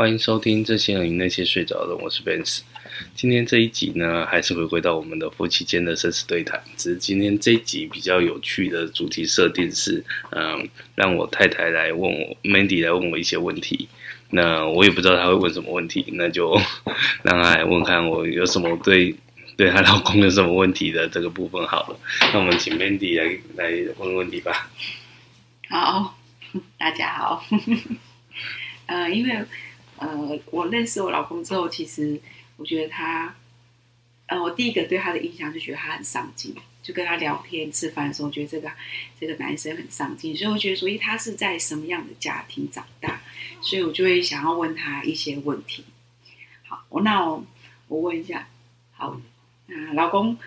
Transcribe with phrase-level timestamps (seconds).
[0.00, 2.60] 欢迎收听这些人那些睡着的，我是 Vance。
[3.14, 6.58] 今天这一集呢，还是回归到我们的夫妻间的生死对谈。
[6.78, 13.90] 只是今天这一集比较有趣的主题设定是，嗯，让我太太来问我，Mandy 来问我一些问题。
[14.30, 16.58] 那我也不知道她会问什么问题，那就
[17.22, 19.14] 让她来问看我有什么对
[19.54, 22.00] 对她老公有什么问题的这个部分好了。
[22.32, 24.70] 那我们请 Mandy 来来问问题吧。
[25.68, 26.18] 好，
[26.78, 27.44] 大家好。
[28.88, 29.44] 呃，因为。
[30.00, 32.18] 呃，我认识我老公之后，其实
[32.56, 33.36] 我觉得他，
[34.26, 38.70] 呃，我第一个对他的印象就觉得他很上进，就跟他聊天吃饭的时候，觉得这个
[39.20, 43.20] 这个男生很上进，所以我觉得，所以他是在什么样的家庭长大，
[43.60, 45.84] 所以我就会想要问他一些问题。
[46.66, 47.22] 好，我那
[47.88, 48.48] 我问一下，
[48.92, 49.20] 好，
[49.66, 50.38] 那老公，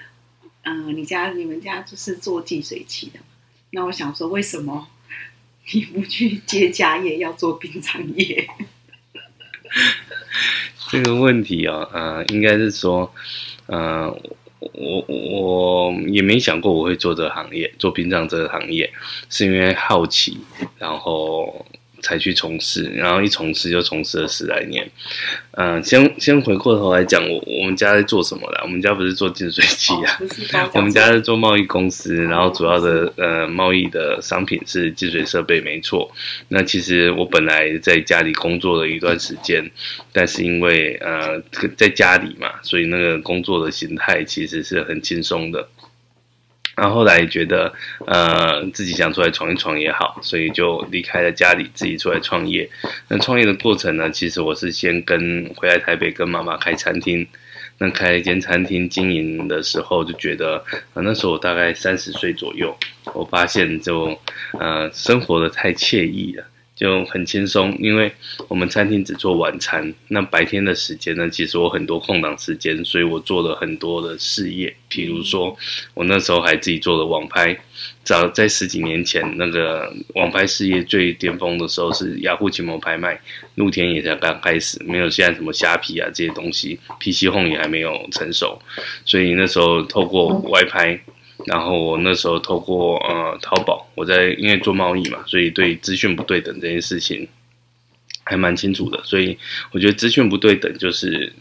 [0.64, 3.20] 嗯、你家你们家就是做净水器的，
[3.70, 4.88] 那我想说，为什么
[5.72, 8.50] 你不去接家业，要做殡葬业？
[10.92, 13.14] 这个问题啊，呃，应该是说，
[13.66, 14.10] 呃，
[14.60, 18.92] 我我也没想过我会做这个行业，做殡葬这个行业，
[19.30, 20.38] 是因为好奇，
[20.78, 21.66] 然后。
[22.04, 24.88] 才去从事，然后一从事就从事了十来年。
[25.52, 28.60] 嗯、呃，先先回过头来讲，我我们家在做什么的？
[28.64, 30.20] 我们家不是做净水器啊，
[30.54, 36.12] 哦、我们家是做贸易公司，然后主要的呃贸易的商品是净水设备，没错。
[36.50, 39.64] 那其实我本来在家里工作了一段时间，
[40.12, 41.40] 但是因为呃
[41.78, 45.68] 在家里嘛，所以那个工作的形态其实是很轻松的。
[46.76, 47.72] 然后后来觉得，
[48.08, 52.70] 呃，自己想出来闯一闯也好，所以就离开了家里，自己出来创业。
[53.08, 57.28] 那创业的过程呢，其实我是先跟回来台北跟妈妈开餐厅。
[57.80, 60.64] 那开一间餐厅经营的时候，就觉得，
[60.94, 62.76] 呃，那时候我大概三十岁左右，
[63.14, 64.18] 我发现就，
[64.60, 66.46] 呃，生活的太惬意了。
[66.84, 68.12] 就很轻松，因为
[68.50, 69.94] 我们餐厅只做晚餐。
[70.10, 74.76] 那白天的时间呢，其实我很多空档时间，所以我做了很多的事业。
[74.90, 75.58] 比如说，
[75.94, 77.58] 我那时候还自己做了网拍。
[78.04, 83.18] 早在十几年前，那个网拍事业最巅峰的时候是雅虎奇摩拍卖，
[83.56, 88.62] 露天也才刚开始，没有现在什么虾皮啊这些东西，PC Home 也还没有成熟，
[89.06, 91.00] 所以那时候透过外拍。
[91.46, 97.28] 然后我那时候透过呃淘宝，我在因为做贸易嘛，所以对资讯不对等这件事情
[98.24, 99.02] 还蛮清楚的。
[99.04, 99.38] 所以
[99.72, 101.32] 我觉得资讯不对等就是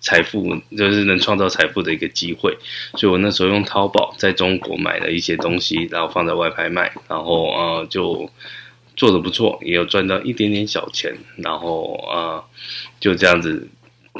[0.00, 2.56] 财富，就是能创造财富的一个机会。
[2.96, 8.28] 所以我那时候用淘宝在中国买了一些东西，然后放在外拍卖，然后呃就
[8.96, 11.14] 做的不错，也有赚到一点点小钱。
[11.36, 12.44] 然后呃
[13.00, 13.68] 就这样子。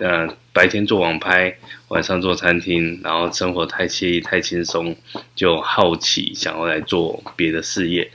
[0.00, 1.54] 呃，白天做网拍，
[1.88, 4.96] 晚上做餐厅，然后生活太惬意、太轻松，
[5.34, 8.10] 就好奇想要来做别的事业。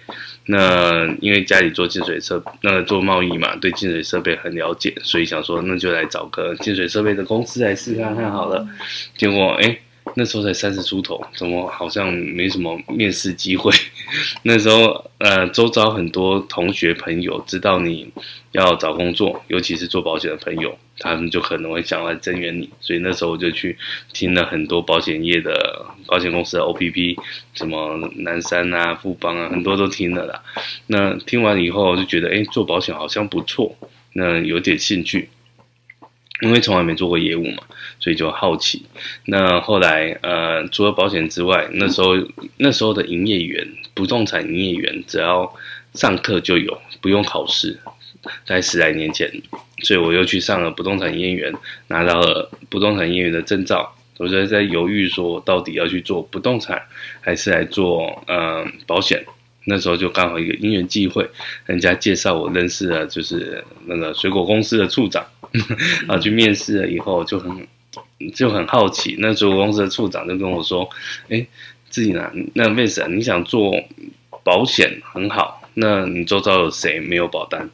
[0.45, 8.67] 那因为家里做净水设，那做贸易嘛，对净水设备很了解，所以想说那就来找个净水设备的公司来试看看好了。
[9.15, 9.77] 结果哎。
[10.15, 13.71] 那时候才三十出头，怎么好像没什么面试机会？
[14.41, 18.11] 那时候，呃，周遭很多同学朋友知道你
[18.53, 22.69] 要找工作，尤其是做保险的朋友，他们就可能会想来增援你。
[22.81, 23.77] 所以那时候我就去
[24.13, 27.17] 听了很多保险业的保险公司的 OPP，
[27.53, 30.43] 什么南山啊、富邦啊，很多都听了啦。
[30.87, 33.75] 那听完以后就觉得，哎，做保险好像不错，
[34.13, 35.29] 那有点兴趣。
[36.41, 37.63] 因为从来没做过业务嘛，
[37.99, 38.85] 所以就好奇。
[39.25, 42.11] 那后来，呃，除了保险之外，那时候
[42.55, 45.53] 那时候的营业员，不动产营业员，只要
[45.95, 47.77] 上课就有，不用考试。
[48.45, 49.31] 在十来年前，
[49.83, 51.53] 所以我又去上了不动产营业员，
[51.87, 53.95] 拿到了不动产营业员的证照。
[54.17, 56.81] 我就在犹豫说，到底要去做不动产，
[57.21, 59.23] 还是来做呃保险？
[59.65, 61.29] 那时候就刚好一个因缘际会，
[61.65, 65.25] 人家介绍我认识了，就是那个水果公司的处长。
[66.07, 67.67] 然后去面试了以后就很
[68.35, 70.87] 就很好奇，那水果公司的处长就跟我说
[71.29, 71.47] ：“哎，
[71.89, 72.31] 自己呢？
[72.53, 73.73] 那 Vance 你想做
[74.43, 77.69] 保险很好，那你周遭有谁没有保单？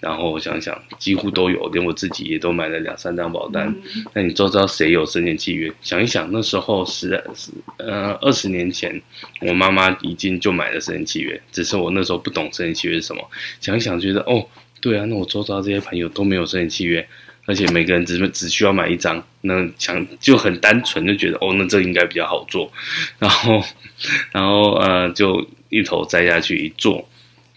[0.00, 3.74] 然后我想想，几乎都有，连我自己也都买了两三张保单。
[4.12, 5.72] 那你周遭谁有生前契约？
[5.80, 9.00] 想一想，那时候十十呃二十年前，
[9.40, 13.30] 我妈妈已经就买了生前契约，只是我那时候不懂生前契约是什么。
[13.60, 14.46] 想一想，觉得哦。”
[14.80, 17.08] 对啊，那我周遭这些朋友都没有生前契约，
[17.46, 22.70] 而且每个人只只需要买一张，那想就很单纯就觉得哦，那这应该比较好做，
[23.18, 23.64] 然后，
[24.30, 27.08] 然后呃，就一头栽下去一做，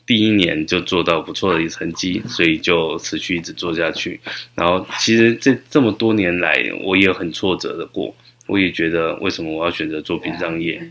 [0.08, 4.20] 第一年就做到不错的一成绩，所以就持续一直做下去。
[4.56, 8.16] 然后其实这这么多年来，我也很挫折的过，
[8.48, 10.82] 我也觉得为什么我要选择做殡葬业？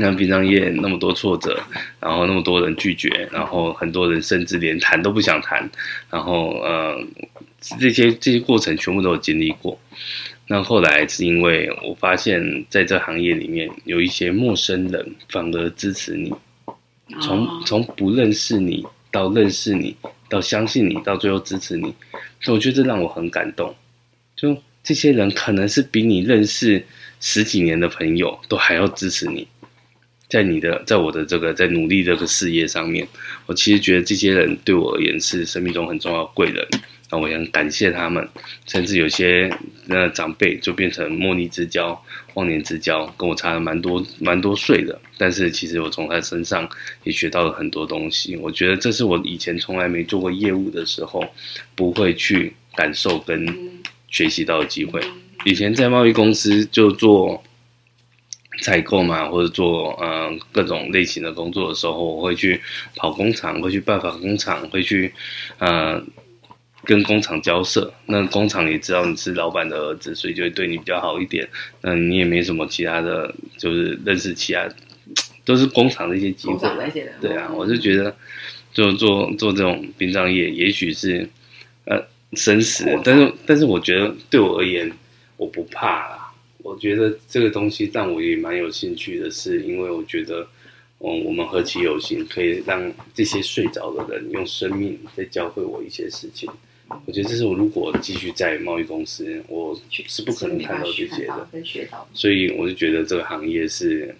[0.00, 1.60] 那殡葬业那么多挫折，
[2.00, 5.68] 然后那么多人拒绝，然后很多人甚至连谈都不想谈，
[6.08, 6.96] 然后呃，
[7.80, 9.76] 这些这些过程全部都有经历过。
[10.46, 16.32] 那后来是因为我发现，在这行业里面有一些陌生人反而支持你，
[17.20, 19.96] 从从不认识你到认识你，
[20.28, 21.94] 到相信你，到最后支持你，
[22.40, 23.74] 所以我觉得这让我很感动。
[24.36, 26.84] 就这些人可能是比你认识
[27.20, 29.46] 十几年的朋友都还要支持你，
[30.28, 33.06] 在你的在我的这个在努力这个事业上面，
[33.46, 36.66] 我其实觉得这些人对我而言是生命中很重要的贵人。
[37.10, 38.28] 那我也很感谢他们，
[38.66, 39.50] 甚至有些
[39.86, 41.98] 那长辈就变成莫逆之交、
[42.34, 45.00] 忘年之交，跟我差了蛮多蛮多岁的。
[45.16, 46.68] 但是其实我从他身上
[47.04, 48.36] 也学到了很多东西。
[48.36, 51.24] 我觉得这是我以前从来没做过业务的时候
[51.74, 53.46] 不会去感受跟
[54.08, 55.00] 学习到的机会。
[55.44, 57.42] 以前在贸易公司就做
[58.60, 62.60] 采购嘛，或者做嗯、呃、各种类型的工作的时候，我会去
[62.96, 65.10] 跑工厂，会去拜访工厂，会去
[65.56, 66.04] 呃。
[66.88, 71.46] 跟工厂交涉，那工厂也知道你是老板的儿子，所以就会对你比较好一点。
[71.82, 74.66] 那你也没什么其他的，就是认识其他，
[75.44, 76.58] 都是工厂的一些机会。
[77.20, 78.16] 对啊，我就觉得，
[78.72, 81.28] 就做做这种殡葬业，也许是
[81.84, 82.02] 呃
[82.32, 84.90] 生死，但是但是我觉得对我而言，
[85.36, 86.32] 我不怕啦。
[86.62, 90.40] 我觉得这个东西让我也蛮有兴趣的是，因为我觉得，
[91.00, 96.48] 嗯，我们何其有幸，可以让这些睡着的人用生命在教会我一些事情。
[97.04, 101.48] 我觉得这是我如果继续在贸易公司，我是不可能看到这些的。
[102.14, 104.14] 所以我就觉得这个行业是，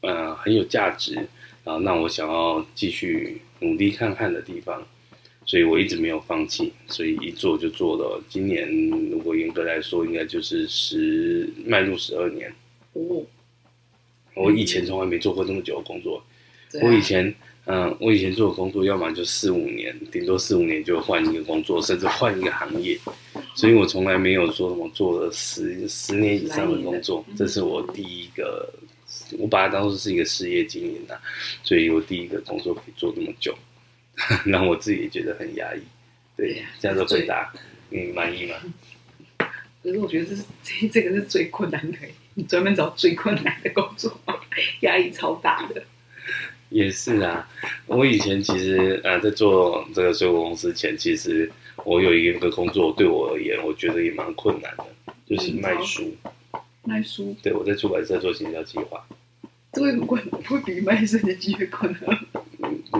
[0.00, 1.14] 呃，很有价值，
[1.64, 4.80] 然后让我想要继续努力看看的地方。
[5.44, 8.22] 所以我一直没有放弃，所以一做就做了。
[8.28, 8.68] 今年
[9.10, 12.52] 如果严格来说，应该就是十迈入十二年。
[12.92, 13.22] 哦，
[14.34, 16.24] 我以前从来没做过这么久的工作。
[16.80, 17.34] 我以前。
[17.66, 22.98] 嗯，我以前做的工作，要么就四五年，顶多四五年就换一个工作，甚至换一个行业。
[23.54, 28.68] 所以我从来没有说什么做了十十年以上的工作，这是我第一个，
[29.38, 31.18] 我把它当做是一个事业经营的，
[31.62, 33.56] 所以我第一个工作可以做这么久，
[34.44, 35.80] 让我自己也觉得很压抑。
[36.36, 37.50] 对，这样的回答
[37.88, 38.56] 你满意吗？
[39.82, 41.98] 可是我觉得这是 这这个是最困难的，
[42.34, 44.20] 你专门找最困难的工作，
[44.80, 45.82] 压力超大的。
[46.70, 47.48] 也是啊，
[47.86, 51.50] 我以前其实啊，在做这个水果公司前，其实
[51.84, 54.86] 我有一个工作，对我而言，我觉得也蛮困难的，
[55.26, 56.12] 就是卖书。
[56.82, 57.36] 卖书？
[57.42, 59.06] 对，我在出版社做行销计划。
[59.72, 62.18] 这会很困难，会比卖身的机会困难？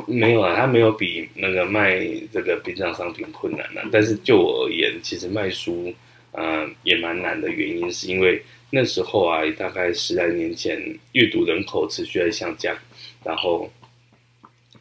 [0.07, 3.89] 没有啊，它没有比那个卖这个殡葬商品困难啊。
[3.93, 5.93] 但是就我而言，其实卖书
[6.33, 10.81] 啊、呃、也蛮难的，原因是因为那时候啊，大概十来年前，
[11.13, 12.77] 阅读人口持续在下降。
[13.25, 13.71] 然后，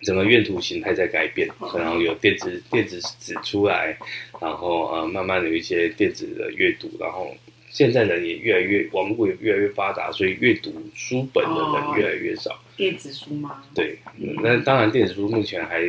[0.01, 3.97] 整个阅读形态在改变，然后有电子电子纸出来，
[4.41, 7.33] 然后呃，慢慢的有一些电子的阅读，然后
[7.71, 12.59] 现在人也越来越网络也越来越发达，所以阅读书本的人越来越少。
[12.75, 13.63] 电子书吗？
[13.73, 13.97] 对，
[14.41, 15.79] 那当然电子书目前还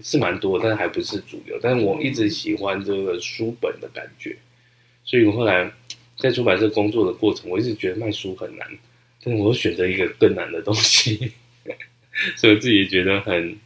[0.00, 1.58] 是蛮多，但是还不是主流。
[1.60, 4.36] 但是我一直喜欢这个书本的感觉，
[5.04, 5.70] 所以我后来
[6.16, 8.66] 在出版社工作的过程，我一直觉得卖书很难，
[9.24, 11.32] 但是我选择一个更难的东西。
[12.36, 13.58] 所以我自己觉得很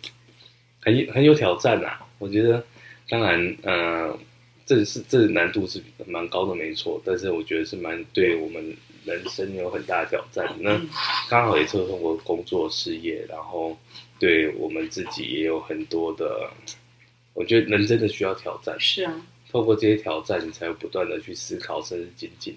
[0.81, 2.01] 很很有挑战呐、啊。
[2.19, 2.65] 我觉得，
[3.09, 4.19] 当然，呃，
[4.65, 7.03] 这是这难度是蛮高的，没错。
[7.05, 10.49] 但是我觉得是蛮对我们人生有很大的挑战。
[10.61, 10.81] 那
[11.29, 13.79] 刚好也是通过工作事业，然后
[14.19, 16.49] 对我们自己也有很多的。
[17.35, 18.75] 我觉得人真的需要挑战。
[18.79, 22.57] 是啊，透过这些挑战，你才会不断的去思考，甚至精进。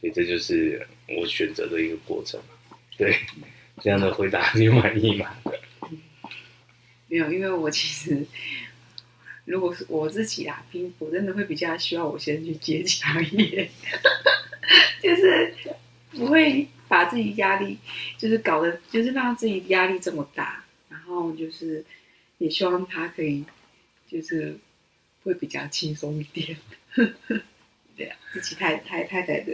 [0.00, 0.84] 所以这就是
[1.16, 2.38] 我选择的一个过程。
[2.98, 3.16] 对。
[3.80, 5.36] 这样的回答你满意吗？
[7.08, 8.26] 没有，因为我其实
[9.44, 13.70] 如果是我自己啊，拼我真的会比较需要我先去接家业，
[15.02, 15.54] 就是
[16.10, 17.78] 不会把自己压力
[18.18, 21.84] 就是搞得就是让自己压力这么大，然后就是
[22.36, 23.44] 也希望他可以
[24.06, 24.58] 就是
[25.24, 26.56] 会比较轻松一点。
[27.96, 29.52] 对啊，自己太太太太的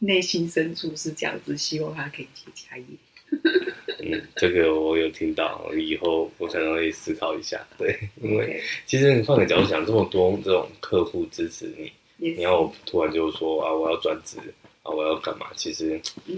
[0.00, 2.84] 内心深处是这样子，希望他可以接家业。
[4.00, 7.60] 嗯，这个我有听到，以后我可能会思考一下。
[7.76, 11.92] 对，因为其实你换个角度想，这么多这种客户支持你，
[12.36, 14.38] 你要我突然就说啊，我要转职
[14.82, 15.46] 啊，我要干嘛？
[15.56, 16.36] 其实，嗯，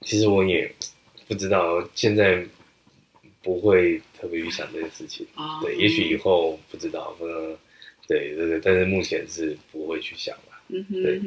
[0.00, 0.68] 其实我也
[1.28, 2.44] 不知道，现在
[3.42, 5.26] 不会特别去想这件事情。
[5.62, 7.56] 对，也许以后不知道，嗯，
[8.08, 10.58] 对对对，但是目前是不会去想了。
[10.68, 11.20] 嗯哼，对。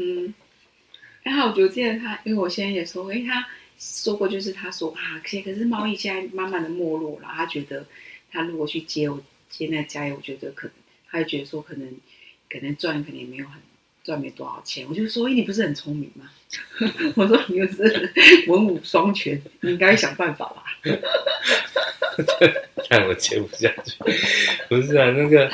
[1.23, 3.47] 然后我就记得他，因为我现在也说，哎，他。
[3.79, 7.27] 说过，就是他说啊，可可是贸易现在慢慢的没落了。
[7.31, 7.85] 他觉得
[8.31, 10.73] 他如果去接我接那家业，我觉得可能
[11.09, 11.87] 他会觉得说可能
[12.49, 13.61] 可能赚可能也没有很
[14.03, 14.85] 赚没多少钱。
[14.89, 16.29] 我就说，你不是很聪明吗？
[17.15, 18.11] 我说你又是
[18.47, 20.63] 文武双全，你应该想办法吧。
[22.89, 23.95] 看我接不下去，
[24.69, 25.49] 不是啊，那个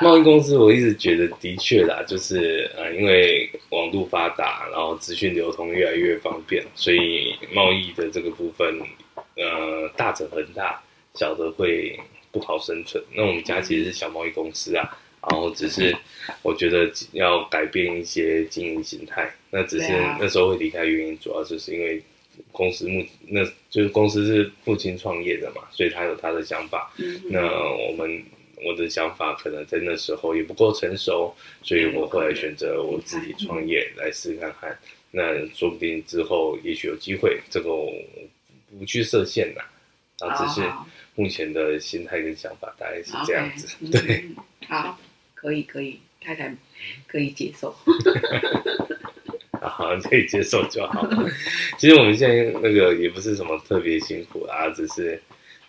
[0.00, 8.80] 贸易公司，我一直觉得的确啦，就是呃，因为网络发达，然后资讯流通越来越方便，所以贸易的这个部分，
[9.36, 10.82] 呃，大者恒大，
[11.14, 11.98] 小的会
[12.32, 13.02] 不好生存。
[13.14, 14.98] 那我们家其实是小贸易公司啊，
[15.30, 15.96] 然后只是
[16.42, 22.02] 我觉得要改变一些经营形态，那只是那时候会离开原因，主要就是因为。
[22.50, 26.92] 公司目那就是公司是父亲创业的嘛，所以他有他的想法。
[26.98, 28.24] 嗯、那我们
[28.64, 34.78] 我的想法可能在那时候也不够成熟，所以我后来选择我自己创业来试试看看。
[35.10, 37.92] 那说不定之后也许有机会，这个我
[38.78, 39.60] 不去设限呐。
[40.20, 40.68] 啊，只是
[41.16, 43.66] 目前的心态跟想法大概是这样子。
[43.82, 44.36] Okay, 对、嗯，
[44.68, 44.98] 好，
[45.34, 46.54] 可以可以，太太
[47.08, 47.74] 可以接受。
[49.60, 51.04] 好，可以接受就好。
[51.78, 55.20] 其实我们现在那个也不是什么特别辛苦啊，只是，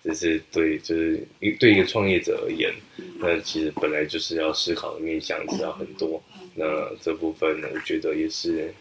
[0.05, 2.71] 只是对，就是一对一个创业者而言，
[3.17, 6.21] 那其实本来就是要思考的面向知道很多。
[6.53, 6.63] 那
[7.01, 8.71] 这部分呢，我觉得也是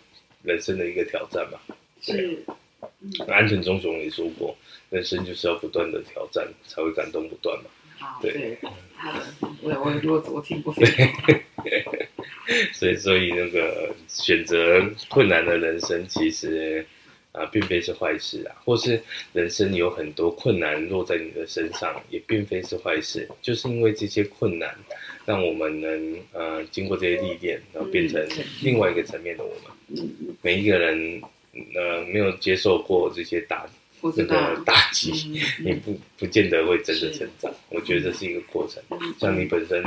[0.42, 1.58] 人生的一个挑战吧。
[2.02, 2.44] 是。
[3.26, 4.54] 安藤忠雄也说过，
[4.90, 7.70] 人生就是要不断的挑战，才会感动不断嘛。
[8.20, 8.58] 对。
[8.94, 9.24] 好的，
[9.62, 10.74] 我我我我听过。
[12.74, 16.84] 所以，所以那个选择困难的人生，其实
[17.34, 23.28] 啊、呃，并非是坏事啊，或是人生有很多困难落在你的身上，也并非是坏事。
[23.42, 24.74] 就是因为这些困难，
[25.26, 28.24] 让我们能呃经过这些历练，然后变成
[28.62, 30.38] 另外一个层面的我们。
[30.40, 31.20] 每一个人
[31.74, 33.66] 呃没有接受过这些打。
[34.12, 35.10] 这个 打击，
[35.60, 37.52] 你不不见得会真的成长。
[37.70, 38.82] 我觉得这是一个过程。
[39.18, 39.84] 像你本身，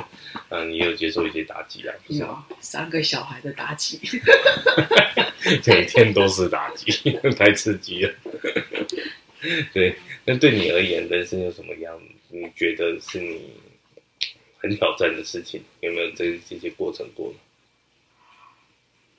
[0.49, 1.93] 嗯，你有接受一些打击啊？
[2.07, 3.99] 有三个小孩的打击，
[5.65, 6.91] 每天都是打击，
[7.37, 8.13] 太刺激了。
[9.73, 9.95] 对，
[10.25, 11.99] 那对你而言，人生有什么样？
[12.29, 13.53] 你觉得是你
[14.57, 15.61] 很挑战的事情？
[15.81, 17.37] 有没有这这些过程过呢？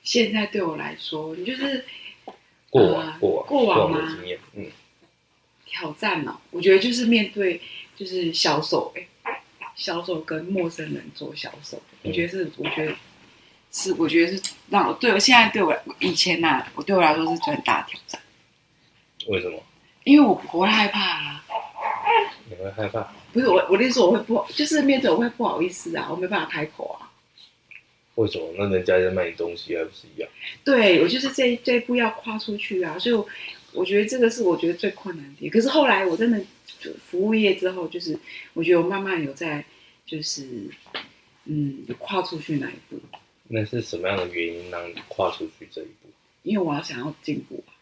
[0.03, 1.85] 现在对我来说，你就是
[2.69, 4.65] 过往，过往，过往的经验，嗯。
[5.79, 6.41] 挑战呢、喔？
[6.51, 7.61] 我觉得就是面对，
[7.95, 9.39] 就是销售，哎、欸，
[9.75, 12.93] 销售跟陌生人做销售，我觉得是，我觉得
[13.71, 18.21] 是，我觉得是让我对我现在对我以前呐、啊，我对我来说是最大的挑战。
[19.27, 19.63] 为什么？
[20.03, 21.45] 因为我不会害怕啊。
[22.49, 23.01] 你会害怕？
[23.31, 27.07] 不是我，我的意思我会不，就是面对我会不好意思啊，我没办法开口啊。
[28.15, 28.53] 为什么？
[28.57, 30.29] 那人家在卖你东西还不是一样？
[30.65, 33.25] 对，我就是这这一步要跨出去啊，所以我。
[33.73, 36.41] 我觉得这个是我觉得最困难的，可是后来我真的
[37.05, 38.17] 服务业之后，就是
[38.53, 39.63] 我觉得我慢慢有在，
[40.05, 40.45] 就是
[41.45, 42.99] 嗯，跨出去那一步。
[43.47, 46.09] 那是什么样的原因让你跨出去这一步？
[46.43, 47.73] 因为我要想要进步啊，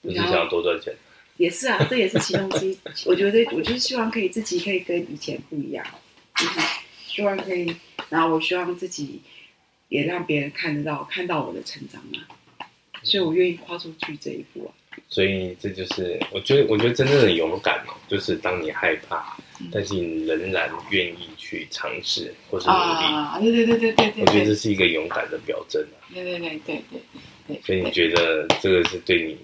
[0.00, 0.94] 不是想要多赚钱？
[1.36, 2.78] 也是啊，这也是其中之一。
[3.06, 5.84] 我觉得我就是希望可以自己可以跟以前不一样，
[6.36, 6.60] 就是
[7.06, 7.74] 希望可以，
[8.08, 9.20] 然后我希望自己
[9.88, 12.28] 也让别人看得到，看到我的成长啊。
[13.02, 14.70] 所以我愿意跨出去这一步啊！
[15.08, 22.78] 所以这就是我觉得，我觉得真正的勇敢哦，就是当你害怕，嗯、但是你仍然愿意去尝试或是努力。
[22.78, 24.22] 啊，对对对对对对！
[24.22, 26.12] 我觉得这是一个勇敢的表征啊！
[26.12, 27.00] 对对对对对
[27.48, 27.60] 对。
[27.64, 29.38] 所以你觉得这个是对你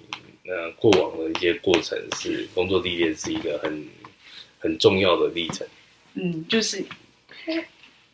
[0.51, 3.89] 呃过往的一些过程，是工作历练，是一个很
[4.59, 5.67] 很重要的历程。
[6.15, 6.85] 嗯，就是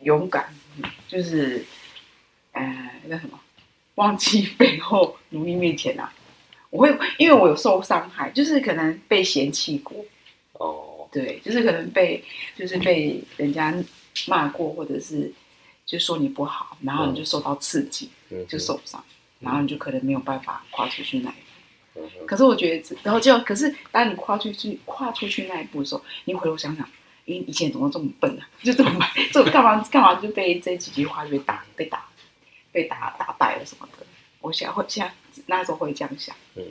[0.02, 0.54] 勇敢，
[1.08, 1.64] 就是
[2.52, 3.40] 呃那什么。
[3.96, 6.12] 忘记背后，努力面前啊！
[6.70, 10.04] 我会，因为我有受伤害，就是可能被嫌弃过。
[10.54, 12.22] 哦，对，就是可能被，
[12.56, 13.72] 就是被人家
[14.26, 15.32] 骂过，或者是
[15.86, 19.02] 就说你不好，然后你就受到刺激，嗯、就受伤，
[19.38, 22.00] 然后你就可能没有办法跨出去那一步。
[22.00, 26.84] 嗯、可是我觉得，然后就，可是当你跨出去，跨出去那一步的时候，你回头想想，
[27.24, 28.48] 因为以前怎么这么笨啊？
[28.64, 32.04] 就这么笨，这干嘛干嘛就被这几句话就被打被打。
[32.74, 34.04] 被打打败了什么的，
[34.40, 36.34] 我想会现在那时候会这样想。
[36.56, 36.64] 嗯，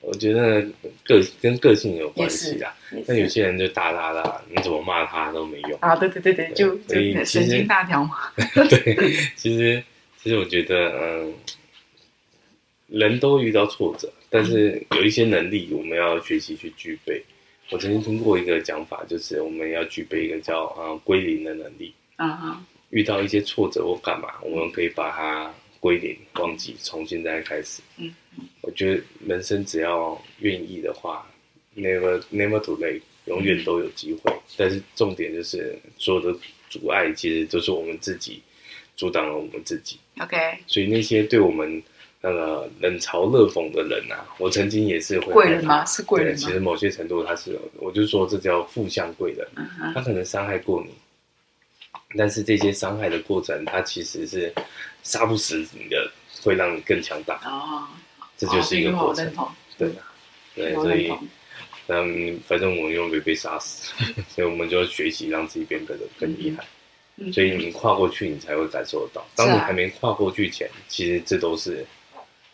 [0.00, 0.62] 我觉得
[1.02, 2.72] 个跟个性有关系啊。
[3.08, 5.96] 那有些人就打打打，你怎么骂他都没用啊。
[5.96, 8.32] 对对对对，就就神经大条嘛。
[8.70, 9.82] 对，其实
[10.22, 11.34] 其实我觉得，嗯，
[12.86, 17.20] 人都遇到挫折，但是有一些能力我们要学习去具备。
[17.70, 21.92] 我曾经听过一个讲法，就是我们要具备一个叫啊归零的能力。
[22.16, 22.64] 啊哈。
[22.92, 27.82] 遇到一些挫折或干嘛，我们可以把它归零、忘记，重新再开始。
[27.96, 28.12] 嗯，
[28.60, 31.26] 我觉得人生只要愿意的话
[31.74, 34.30] ，never never too late，永远都有机会。
[34.58, 38.42] 但是重点就是所有的阻碍其实都是我们自己
[38.94, 39.98] 阻挡了我们自己。
[40.20, 41.82] OK，所以那些对我们
[42.20, 45.82] 那个冷嘲热讽的人啊，我曾经也是会贵人吗？
[45.86, 46.38] 是贵人吗？
[46.38, 50.92] 其实某些程度他是，我就说这叫负向贵人，嗯、他可能伤害过你，
[52.16, 54.52] 但是这些伤害的过程，它其实是
[55.02, 56.10] 杀不死你的，
[56.42, 57.40] 会让你更强大。
[57.44, 57.88] 哦，
[58.36, 59.26] 这就是一个过程。
[59.36, 60.12] 哦、对啊，
[60.54, 61.12] 对，所以。
[61.88, 63.92] 嗯，反正我们又没被杀死，
[64.30, 66.64] 所以我们就要学习让自己变得更厉害。
[67.16, 69.26] 嗯、所以你跨过去，你才会感受得到。
[69.34, 71.84] 当你还没跨过去前，其实这都是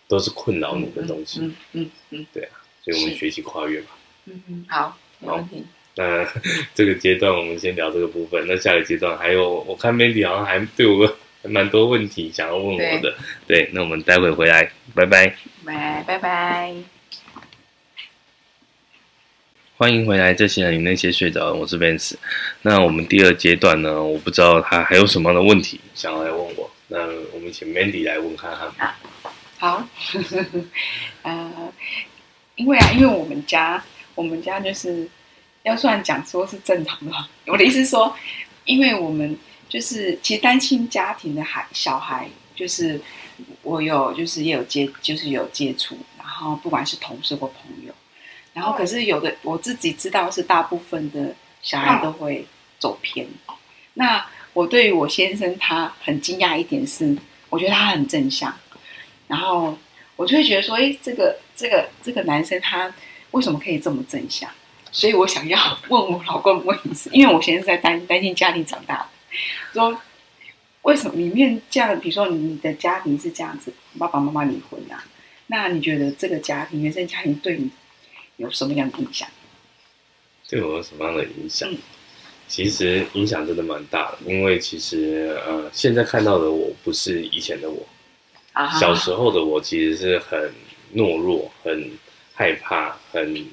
[0.08, 1.40] 都是困扰你的东西。
[1.40, 3.96] 嗯嗯嗯，对啊，所以我们学习跨越吧。
[4.24, 5.64] 嗯嗯，好，没问题。
[5.98, 6.24] 那
[6.76, 8.46] 这个阶段我们先聊这个部分。
[8.46, 11.04] 那下个阶段还有，我看 Mandy 好像还对我
[11.42, 13.00] 还蛮多问题想要问我的。
[13.48, 15.34] 对，对，那我们待会回来，拜拜。
[15.66, 16.72] 拜拜拜。
[19.76, 22.14] 欢迎回来，这些人与那些睡着的，我是 Vance。
[22.62, 24.00] 那我们第二阶段呢？
[24.02, 26.70] 我不知道他还有什么样的问题想要来问我。
[26.88, 26.98] 那
[27.32, 28.88] 我们请 Mandy 来问看看。
[28.88, 28.98] 啊，
[29.58, 29.88] 好，
[31.22, 31.72] 呃，
[32.56, 35.08] 因为啊，因为我们家，我们家就是
[35.68, 37.12] 要算讲说是正常的。
[37.46, 38.14] 我的意思是说，
[38.64, 39.36] 因为我们
[39.68, 43.00] 就是其实单亲家庭的孩小孩，就是
[43.62, 47.92] 我有就是也有接，就是有接触，然后不管是同事或朋友。
[48.54, 51.32] 然后，可是有的我自己知道是大部分的
[51.62, 52.44] 小孩都会
[52.80, 53.24] 走偏。
[53.94, 57.16] 那我对于我先生他很惊讶一点是，
[57.50, 58.52] 我觉得他很正向。
[59.28, 59.78] 然后
[60.16, 62.92] 我就会觉得说，哎，这个这个这个男生他
[63.30, 64.50] 为什么可以这么正向？
[64.92, 69.06] 所以我想要问我老公问题是，因为我现在是在担担心家庭长大的，
[69.72, 70.00] 说
[70.82, 71.98] 为什么里面这样？
[72.00, 75.04] 比如说你的家庭是这样子，爸爸妈妈离婚啊，
[75.48, 77.70] 那你觉得这个家庭原生家庭对你？
[78.38, 79.28] 有什么样的影响？
[80.48, 81.68] 对我有什么样的影响？
[81.72, 81.76] 嗯、
[82.46, 87.84] 其实影响真的蛮大的，因为其实呃，现在看到的我不是以前的我，
[88.52, 90.52] 啊、小时候的我其实是很
[90.94, 91.90] 懦弱、很
[92.32, 93.44] 害怕、很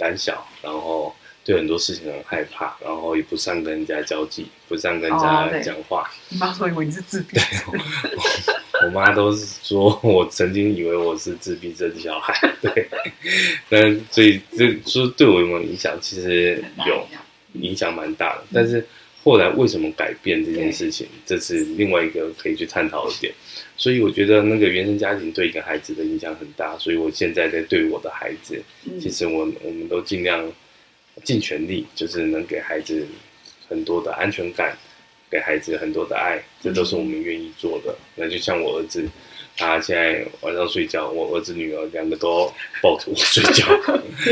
[0.00, 6.02] 胆小，然后对很多事情很害怕，然后也不善跟人家交际，不善跟人家讲话。
[6.02, 7.38] 哦、你妈说以为你是自闭。
[7.38, 12.88] 对我妈都是说，我曾经以为我是自闭症小孩， 对，
[13.68, 15.98] 但所以这说对我有没有影响？
[16.00, 17.06] 其实有
[17.52, 18.44] 影响蛮大的。
[18.54, 18.82] 但是
[19.22, 23.30] 后来为什么改变这件事情，这是另外一个可以去探讨的点。
[23.80, 26.76] 所以我觉得那个原生家庭对一个孩子的影响很大。
[26.76, 28.62] 所以我现在在对我的孩子，
[29.00, 30.52] 其实我我们都尽量
[31.24, 33.06] 尽全力，就是能给孩子
[33.70, 34.76] 很多的安全感。
[35.30, 37.92] 给孩子很多的爱，这都是我们愿意做的。
[37.92, 39.08] 嗯、那就像我儿子，
[39.56, 42.50] 他现在晚上睡觉，我儿子女儿两个都
[42.82, 43.66] 抱着我睡觉，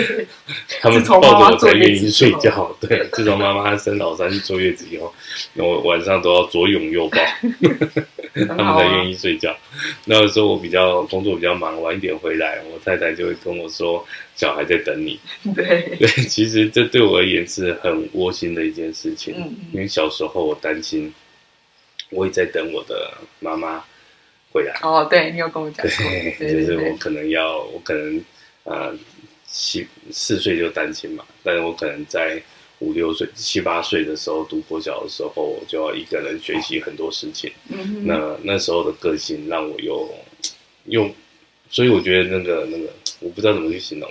[0.80, 2.74] 他们抱着我才愿意睡觉。
[2.80, 5.12] 对，自从妈妈生老三坐月子以后，
[5.54, 7.18] 我晚上都要左拥右抱，
[8.46, 9.54] 他们才愿意睡觉。
[10.06, 14.06] 那个时候我比较工作比较忙，晚一点回来，我太太就会跟我说。
[14.38, 15.18] 小孩在等你，
[15.52, 19.34] 对对，其实这对我而言是很窝心的一件事情。
[19.36, 21.12] 嗯，因为小时候我担心，
[22.10, 23.82] 我也在等我的妈妈
[24.58, 24.76] 回来。
[24.82, 28.20] 哦，对，你有跟我讲过，对，对就是我可能要，我可能
[28.64, 28.92] 呃
[29.46, 32.42] 七四岁就单亲嘛，但是我可能在
[32.80, 37.52] 五六岁、七八岁的时候读国小的时候，我就要一个人学习很多事情。
[37.68, 40.12] 嗯哼，那那时候的个性让我又
[40.86, 41.08] 又，
[41.70, 42.92] 所以我觉得那个那个。
[43.20, 44.08] 我不知道怎么去形容。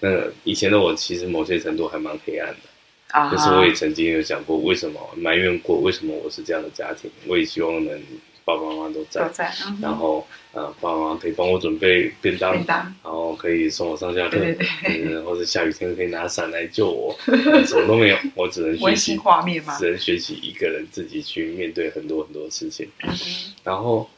[0.00, 0.08] 那
[0.42, 2.56] 以前的我其实某些程度还蛮黑暗的，
[3.08, 7.10] 啊、可是我也曾经有想过，为什么埋怨过，为什么我是这样的家庭？
[7.26, 8.00] 我也希望能
[8.46, 12.78] 爸爸妈妈都在，都在嗯、然后呃，爸爸妈妈可以帮我准备便当，便当。
[13.02, 15.04] 然后可以送我上下课，对对对。
[15.04, 17.14] 嗯，或者下雨天可以拿伞来救我，
[17.66, 23.12] 什么都没有，我只能学习画面嘛，只能学习一个人自己去面对很多很多事情，嗯、
[23.64, 24.08] 然后。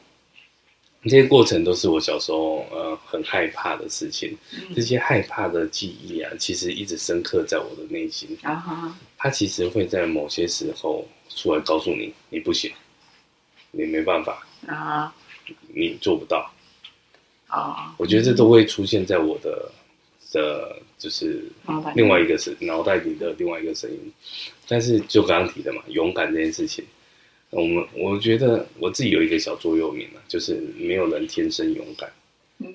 [1.05, 8.37] 这些过程都是我小时候呃很害怕的事情，嗯、这些害怕的记忆啊，其实一直深刻在我的内心。
[8.43, 12.71] 啊哈，它其实会在某些时候出来告诉你，你不行，
[13.71, 15.15] 你没办法啊，
[15.75, 16.51] 你做不到
[17.49, 17.95] 啊。
[17.99, 19.71] 我觉得这都会出现在我的
[20.33, 21.45] 的，就是
[21.95, 24.13] 另外一个是脑袋里的另外一个声音。
[24.67, 26.85] 但是就刚刚提的嘛，勇敢这件事情。
[27.51, 32.13] 我们我觉得我自己有一个小座右铭啊，就是没有人天生勇敢，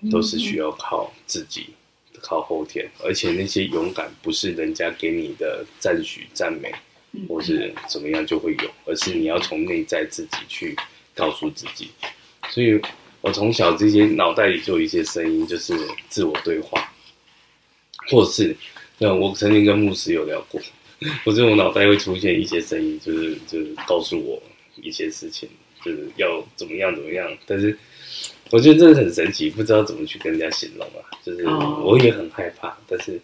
[0.09, 1.67] 都是需要靠自己，
[2.21, 2.89] 靠后天。
[3.03, 6.73] 而且那些勇敢不是人家给你的赞许、赞美，
[7.27, 10.75] 或是怎么样就会有，而是你要从内在自己去
[11.15, 11.89] 告诉自己。
[12.49, 12.79] 所以
[13.21, 15.73] 我从小这些脑袋里就有一些声音，就是
[16.09, 16.91] 自我对话，
[18.09, 18.55] 或是
[18.97, 20.61] 那我曾经跟牧师有聊过，
[21.23, 24.41] 或者我脑袋会出现一些声音，就是就是告诉我。
[24.81, 25.47] 一些事情，
[25.85, 27.31] 就是要怎么样怎么样。
[27.45, 27.77] 但是
[28.49, 31.05] 我觉得这个很神奇，不知道怎么去跟人家形容啊。
[31.23, 33.21] 就是我也很害怕，但是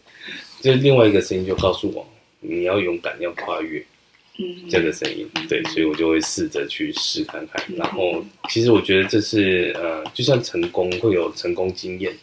[0.62, 2.08] 就另外一个声音就告诉我，
[2.40, 3.84] 你要勇敢，要跨越。
[4.70, 7.62] 这个声音，对，所以我就会试着去试看看。
[7.76, 12.16] 然后，其实我觉得这是呃，就像成功会有成功经验。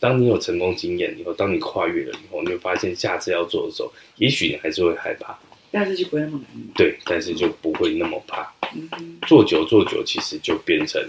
[0.00, 5.38] 当你有成功经验以后，当你跨越了以后，你会发现下次要做的时候，也许你还是会害怕，
[5.70, 6.62] 但是就不会那么难。
[6.74, 8.50] 对，但是就不会那么怕。
[9.26, 11.02] 做久做久，其实就变成。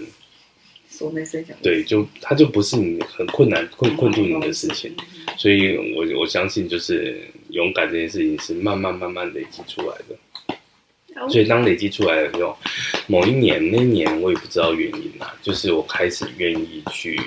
[1.62, 4.94] 对，就它就不是你很困难困困住你的事情。
[5.38, 10.16] 所以我我相信，就是勇敢这件事情是慢慢慢慢累积出来的。
[11.28, 12.56] 所以当累积出来的时候，
[13.06, 17.20] 某一年那一年我也不知道原因啦，就是我开始愿意去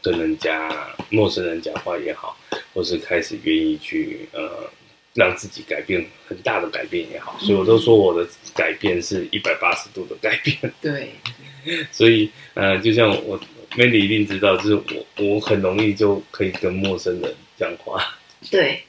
[0.00, 0.70] 跟人家
[1.10, 2.36] 陌生人讲话也好，
[2.72, 4.70] 或是开始愿意去呃
[5.14, 10.72] 让自己改变很大的改变也好，所以我都说我的改变是一百八十度的改变。
[10.80, 11.10] 对，
[11.90, 13.40] 所以呃就像我
[13.72, 18.16] Mandy 一定知道，就是我我很容易就可以跟陌生人讲话。
[18.50, 18.84] 对，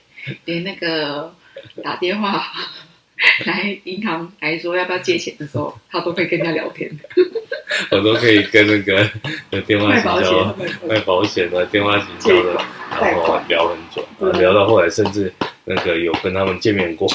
[0.46, 1.34] 连那个
[1.84, 2.44] 打电话。
[3.46, 6.88] 来银行来说要不要借钱的时候，他都可以跟人家聊天。
[7.90, 9.10] 我都可以跟那个
[9.50, 10.56] 有电话行销
[10.88, 12.54] 卖保险的电话行销的，
[12.92, 14.06] 然后聊很久，
[14.40, 15.34] 聊到后来甚至
[15.66, 17.08] 那个有跟他们见面过。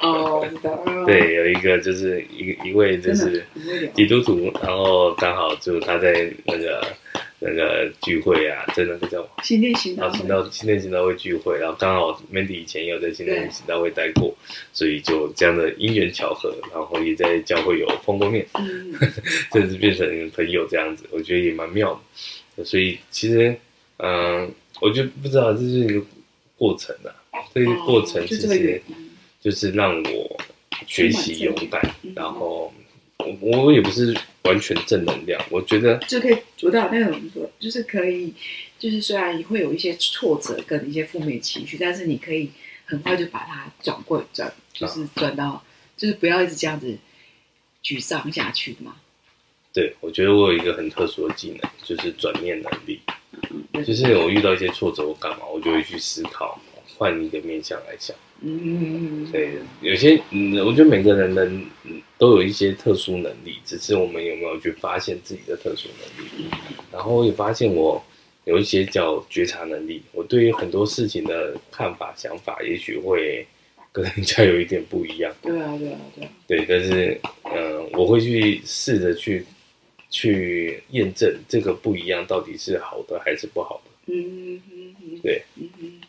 [0.00, 0.44] 哦，
[1.06, 3.46] 对，有一个就是一一位就是
[3.94, 6.84] 基督徒，然后刚好就他在那个。
[7.40, 14.36] 那个聚会啊，在那个叫新店行道，行道新店行道会聚会，然后刚好 Mandy 以前也有在新店行道会待过，
[14.72, 18.92] 所以就这样的因缘巧合，然后也在教会有碰过面，嗯、
[19.52, 22.00] 甚至变成朋友这样子，我觉得也蛮妙
[22.56, 22.64] 的。
[22.64, 23.56] 所以其实，
[23.98, 26.02] 嗯、呃，我就不知道这是一个
[26.56, 27.14] 过程啊，
[27.54, 28.82] 这个过程其实
[29.40, 30.40] 就是让我
[30.88, 31.80] 学习勇敢，
[32.16, 32.72] 然后。
[33.18, 38.32] 我我也不是完全正能量，我觉得就可以做到那种说，就是可以，
[38.78, 42.50] 就是虽然会有一些挫折跟一些负面情绪，但是你可以
[42.84, 45.64] 很快就把它转过转，就是转到，啊、
[45.96, 46.96] 就是不要一直这样子
[47.82, 48.96] 沮丧下去嘛。
[49.72, 53.00] 对，我觉得我有一个很特殊的技能，就是转念能力。
[53.50, 56.60] 嗯，就是我遇到一些挫折，我干嘛，我就会去思考，
[56.96, 58.16] 换一个面向来想。
[58.40, 61.66] 嗯，对，有些嗯，我觉得每个人能
[62.18, 66.50] 都有一些特殊能力，只是我们有没有去发现自己的特殊能力。
[66.92, 68.02] 然后我也发现我
[68.44, 73.46] 有一些叫觉察能力，我对于很多事情的看法、想法，也许会
[73.92, 75.32] 跟人家有一点不一样。
[75.42, 76.30] 对啊，对啊，对啊。
[76.46, 79.44] 对，但是嗯、呃，我会去试着去
[80.10, 84.12] 去验证这个不一样到底是好的还是不好的。
[84.12, 85.42] 嗯嗯对。
[85.56, 86.00] 嗯嗯。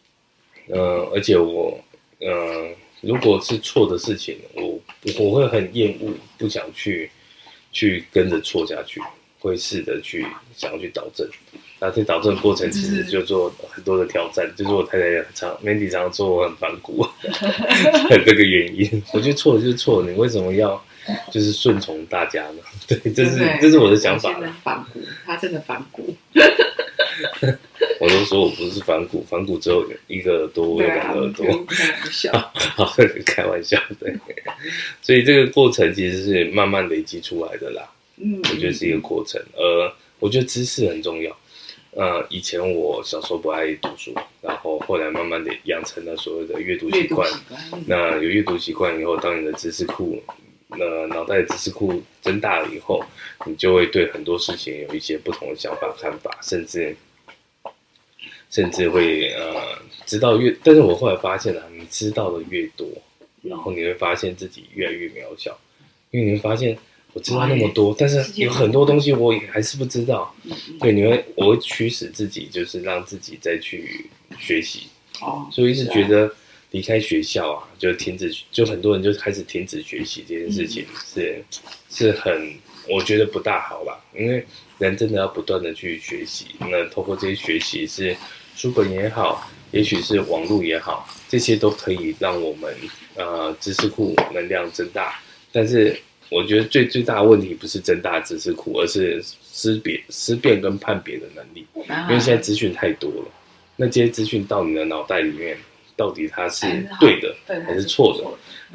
[0.67, 1.79] 呃，而且我。
[2.21, 4.79] 嗯，如果是错的事情，我
[5.19, 7.09] 我会很厌恶，不想去
[7.71, 9.01] 去跟着错下去，
[9.39, 11.27] 会试着去想要去导正。
[11.81, 17.07] 那这导正的过程其实就做很多的挑战，就是我太太常 Mandy 常说我很反骨，
[18.25, 20.83] 这个原因， 我觉得错就是错，你为什么要
[21.31, 22.61] 就是顺从大家呢？
[22.85, 24.37] 对，这是这是我的想法。
[24.61, 26.13] 反骨，他真的反骨。
[27.99, 31.45] 我都说我不是反骨，反骨只有一个耳朵，有两个耳朵。
[31.65, 32.31] 开玩笑，
[32.75, 34.15] 好，开玩笑，对。
[35.01, 37.89] 所以这个过程其实是慢慢累积出来的啦。
[38.17, 39.41] 嗯，我觉得是一个过程。
[39.53, 41.35] 呃，我觉得知识很重要。
[41.91, 47.29] 呃，以前我小时候不爱读书，然后后来慢慢的养成了所谓的阅读习惯。
[47.85, 50.21] 那有阅读习惯以后，当你的知识库，
[50.69, 53.03] 那脑袋的知识库增大了以后，
[53.45, 56.95] 你就会对很多事情有一些不同的想法、看法，甚至。
[58.49, 62.87] 甚至会呃知道越，但是我后来发现了，你知道的越多，
[63.43, 65.55] 然后你会发现自己越来越渺小，
[66.09, 66.75] 因为你会发现
[67.13, 70.33] 我知道那么多，但是有很多东西我也还是不知道。
[70.79, 74.09] 对，你会我会驱使自己，就是让自己再去
[74.39, 74.87] 学习。
[75.21, 76.31] 哦，所以一直觉得
[76.71, 81.43] 离开学校啊，就停止，就很多人就开始停止学习这件事情是
[81.91, 82.51] 是很
[82.87, 84.43] 我觉得不大好吧，因为
[84.79, 88.17] 人真的要不断的去学习，那透过这些学习是。
[88.59, 92.75] 书本也好，也许是网络也好，这些都可以让我们
[93.15, 95.17] 呃知识库能量增大。
[95.49, 95.97] 但是
[96.29, 101.65] 我觉得最最大的问题不是增大知识库，而是识别、思辨跟判别的能力。
[101.73, 103.31] 因为现在资讯太多了，
[103.77, 105.57] 那这些资讯到你的脑袋里面，
[105.95, 106.67] 到底它是
[106.99, 107.33] 对的
[107.65, 108.25] 还是错的，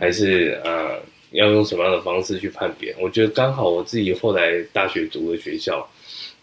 [0.01, 0.99] 还是呃
[1.33, 2.97] 要用什么样的方式去判别？
[2.99, 5.87] 我觉得刚好我自己后来大学读的学校。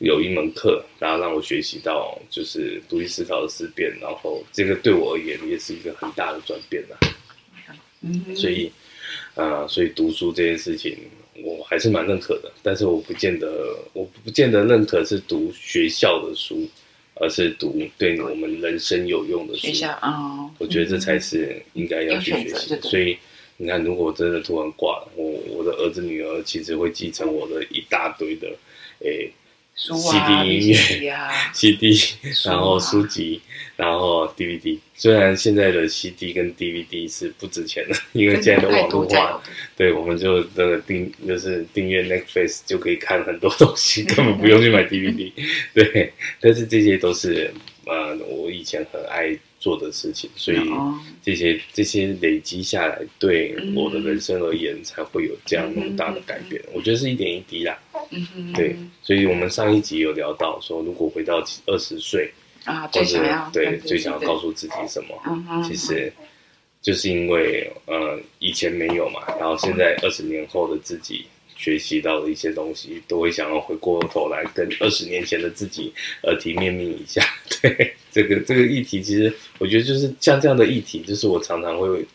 [0.01, 6.97] 有一门课，然后让我学习到就是独立思考的思辨，然后这个对我而言也是一个很大的转变呐。
[8.01, 8.71] 嗯，所以，
[9.35, 10.97] 呃，所以读书这件事情，
[11.43, 16.67] 我还是蛮认可的，但是我不见得，我不见得认可是读学校的书，
[17.13, 19.67] 而是读对我们人生有用的书。
[19.67, 22.73] 学校啊，哦、我觉得这才是应该要去学习。
[22.73, 23.15] 嗯、所以
[23.57, 28.47] 你看，如果真的突然挂了，我我的儿子女儿其实会继承我的一大堆的，
[29.01, 29.31] 诶。
[29.75, 31.13] CD 音乐
[31.53, 31.97] ，CD，
[32.45, 33.41] 然后书籍，
[33.75, 34.77] 然后 DVD。
[34.95, 39.41] 虽然现在的 CD 跟 DVD 是不值钱的，因为现在的网络化，
[39.75, 45.31] 对，我们就这个订就是订阅 Netflix 就可以看很多东西，根本不用去买 DVD。
[45.73, 47.51] 对，但是这些都是
[47.85, 49.37] 呃，我以前很爱。
[49.61, 50.59] 做的事情，所以
[51.23, 56.61] 这些这些累积下来，对我的人生而言，才会有这样那么大的改变。
[56.73, 57.79] 我觉得是一点一滴啦。
[58.55, 62.29] 对，所以我们上一集有聊到说，如果回到二十岁
[62.65, 65.63] 啊，最想要对最想要告诉自己什么？
[65.63, 66.11] 其实
[66.81, 71.25] 就是因为呃以前没有嘛，然后现在二十年后的自己
[71.61, 75.93] 学习到的一些东西，都会想要回过头来跟 二十年前的自己
[76.23, 77.23] 耳提面命一下。
[77.61, 77.93] 对。
[78.11, 82.05] 这个这个议题，其实我觉得就是像这样的议题，就是我常常会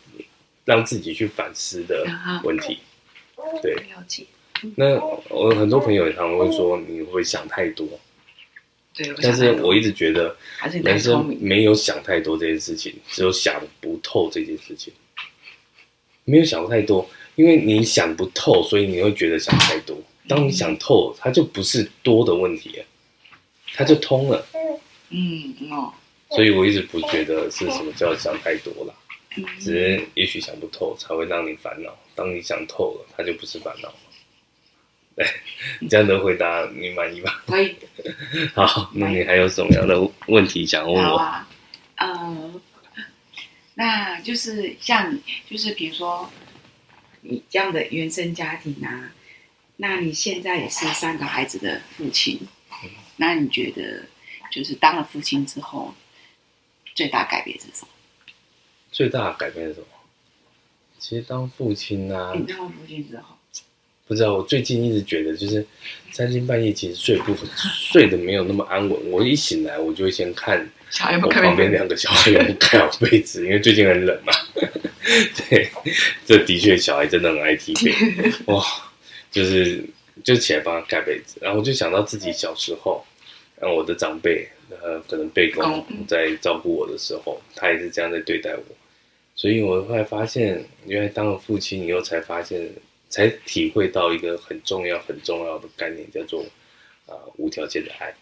[0.64, 2.04] 让自己去反思的
[2.42, 2.78] 问题。
[3.62, 4.24] 对，了解。
[4.74, 7.88] 那我很多朋友也常常会说，你会想太多。
[8.92, 10.36] 对，但是我一直觉得，
[10.82, 14.92] 人生没有想太多这件事情，只有想不透这件事情。
[16.24, 19.96] 没有想太多，因为你想不透，所以你会觉得想太多。
[20.26, 22.82] 当你想透，它就不是多的问题，
[23.74, 24.44] 它就通了。
[25.10, 25.94] 嗯哦，
[26.30, 28.94] 所以我一直不觉得是什么叫想太多了，
[29.36, 31.96] 嗯、只是也许想不透才会让你烦恼。
[32.16, 33.94] 当你想透了，它就不是烦恼了。
[35.14, 35.26] 对，
[35.88, 37.44] 这样的回答你满意吧？
[37.46, 37.76] 可以。
[38.52, 41.16] 好，那你还有什么样的问题想问我？
[41.16, 41.48] 啊，
[41.96, 42.60] 呃，
[43.74, 46.28] 那就是像你，就是比如说
[47.28, 49.12] 你这样的原生家庭啊，
[49.76, 52.40] 那你现在也是三个孩子的父亲，
[52.84, 54.04] 嗯、那你觉得？
[54.48, 55.92] 就是当了父亲之后，
[56.94, 57.88] 最大改变是什么？
[58.90, 59.86] 最大的改变是什么？
[60.98, 63.36] 其实当父亲啊，你当了父亲之后，
[64.06, 64.34] 不知道。
[64.34, 65.66] 我最近一直觉得，就是
[66.12, 69.10] 三更半夜其实睡不 睡得没有那么安稳。
[69.10, 70.66] 我一醒来，我就会先看
[71.22, 74.32] 我旁边两个小孩有没有盖好被子，因为最近很冷嘛。
[75.48, 75.68] 对，
[76.26, 77.92] 这的确小孩真的很爱踢被，
[78.52, 78.64] 哇，
[79.30, 79.84] 就是
[80.24, 83.04] 就起来帮他盖被子，然后我就想到自己小时候。
[83.58, 88.62] 然后我的长辈，呃，可能被公在照顾我的时候，他也是这样在对待我，
[89.34, 92.70] 所以我后来发现，原来当了父亲以后，才发现，
[93.08, 96.42] 才体会到一个很重要、很重要的概念，叫做
[97.06, 98.14] 啊、呃，无条件的爱。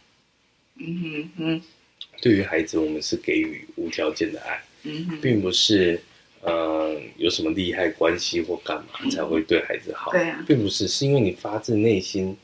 [0.76, 1.62] 嗯哼嗯。
[2.22, 6.00] 对于孩子，我们是给予无条件的爱，嗯哼，并不是
[6.44, 12.36] 呃有什么利害关系或干嘛才会对孩子好，对啊，并不是，是因为你发自内心，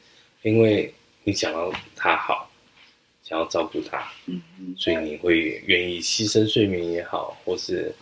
[0.42, 0.92] 因为
[1.24, 2.48] 你想要他好。
[3.22, 7.94] 想要照顾他，嗯嗯，所以你会愿意牺牲睡眠也好，或是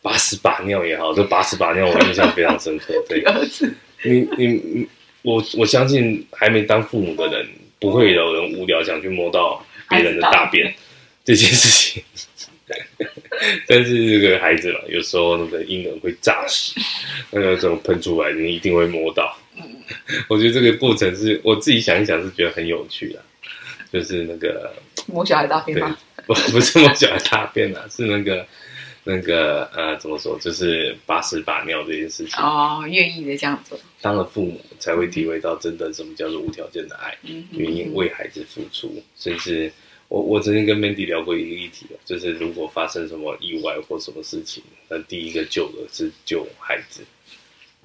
[0.00, 2.94] 把屎把尿也好，这把屎把尿我印象非常深刻。
[3.06, 3.22] 对，
[4.02, 4.88] 你你你，
[5.20, 7.46] 我我相信还没当父母的人，
[7.78, 10.72] 不会有人无聊想去摸到别人的大便
[11.22, 12.02] 这件事情。
[13.66, 16.78] 但是这个孩子嘛，有时候那个婴儿会炸屎，
[17.30, 19.36] 那个怎么喷出来，你一定会摸到。
[20.28, 23.22] 我觉得这个过程是我自己想一想是觉得很有趣的。
[23.92, 24.72] 就是那个
[25.06, 25.94] 摸小孩大便吗？
[26.26, 28.46] 不，不是摸小孩大便啊， 是那个
[29.04, 30.38] 那个呃，怎么说？
[30.38, 33.78] 就是把屎把尿这件事情哦，愿意的这样做。
[34.00, 39.02] 当了父母才会体会到真的什么叫做无条件的爱，嗯、哼愿意为孩子付出。
[39.18, 39.70] 甚至
[40.12, 47.02] 我我曾经跟 Mandy 聊过一个议题，就是如果发生什么意外或什么事情，那第一个救的是救孩子。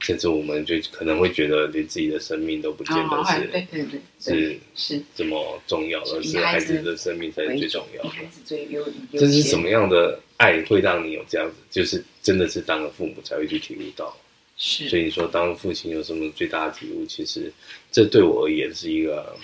[0.01, 8.09] 甚至我们就可能会觉得，连自己的生命都不见得是，对对对，是是这么重要，而是孩子的生命才是最重要的。
[8.09, 11.55] 孩子最优，这是什么样的爱会让你有这样子？
[11.71, 14.15] 就是真的是当了父母才会去体悟到。
[14.55, 17.03] 是，所以你说当父亲有什么最大的体悟？
[17.07, 17.51] 其实
[17.91, 19.35] 这对我而言是一个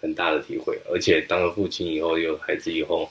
[0.00, 0.78] 很大的体会。
[0.92, 3.10] 而且当了父亲以后，有孩子以后，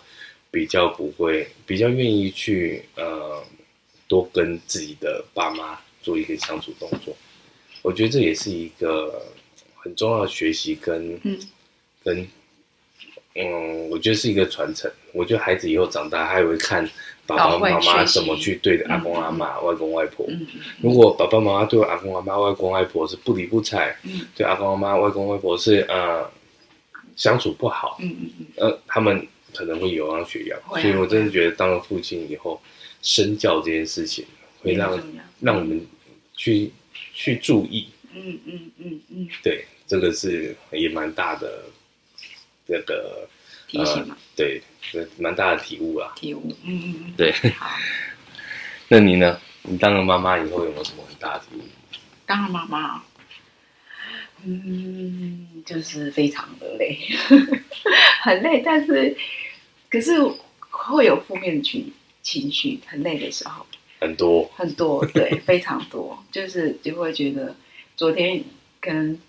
[0.51, 3.43] 比较不会，比较愿意去呃，
[4.07, 5.79] 多跟自己的爸妈。
[6.01, 7.13] 做一个相处动作，
[7.81, 9.21] 我觉得这也是一个
[9.75, 11.37] 很重要的学习跟，嗯，
[12.01, 12.25] 跟，
[13.35, 14.89] 嗯，我觉得是一个传承。
[15.11, 16.89] 我觉得孩子以后长大，他也会看
[17.27, 20.25] 爸爸妈妈怎么去对待阿公阿妈、外公外婆。
[20.81, 23.93] 如果爸爸妈妈对阿公阿妈、外公外婆是不理不睬，
[24.33, 26.25] 对阿公阿妈、外公外婆是呃
[27.19, 30.59] 相处不好，嗯嗯嗯，呃，他们可能会有样学样。
[30.71, 32.59] 所以我真的觉得，当了父亲以后，
[33.03, 34.25] 身教这件事情
[34.63, 34.99] 会让
[35.39, 35.85] 让我们。
[36.41, 36.71] 去
[37.13, 41.65] 去注意，嗯嗯嗯嗯，对，这个是也蛮大的
[42.65, 43.27] 这个
[43.67, 44.61] 提醒嘛，呃、对，
[45.17, 47.33] 蛮大的体悟啊，体悟，嗯嗯嗯，对。
[47.57, 47.75] 好，
[48.87, 49.37] 那你呢？
[49.63, 51.63] 你当了妈妈以后有没有什么很大的体悟？
[52.25, 53.03] 当了妈妈，
[54.45, 56.97] 嗯，就是非常的累，
[58.21, 59.15] 很累，但是
[59.89, 60.15] 可是
[60.69, 63.65] 会有负面的情情绪，很累的时候。
[64.01, 67.53] 很多很多，对，非常多，就是就会觉得
[67.97, 68.41] 昨天
[68.79, 69.19] 可能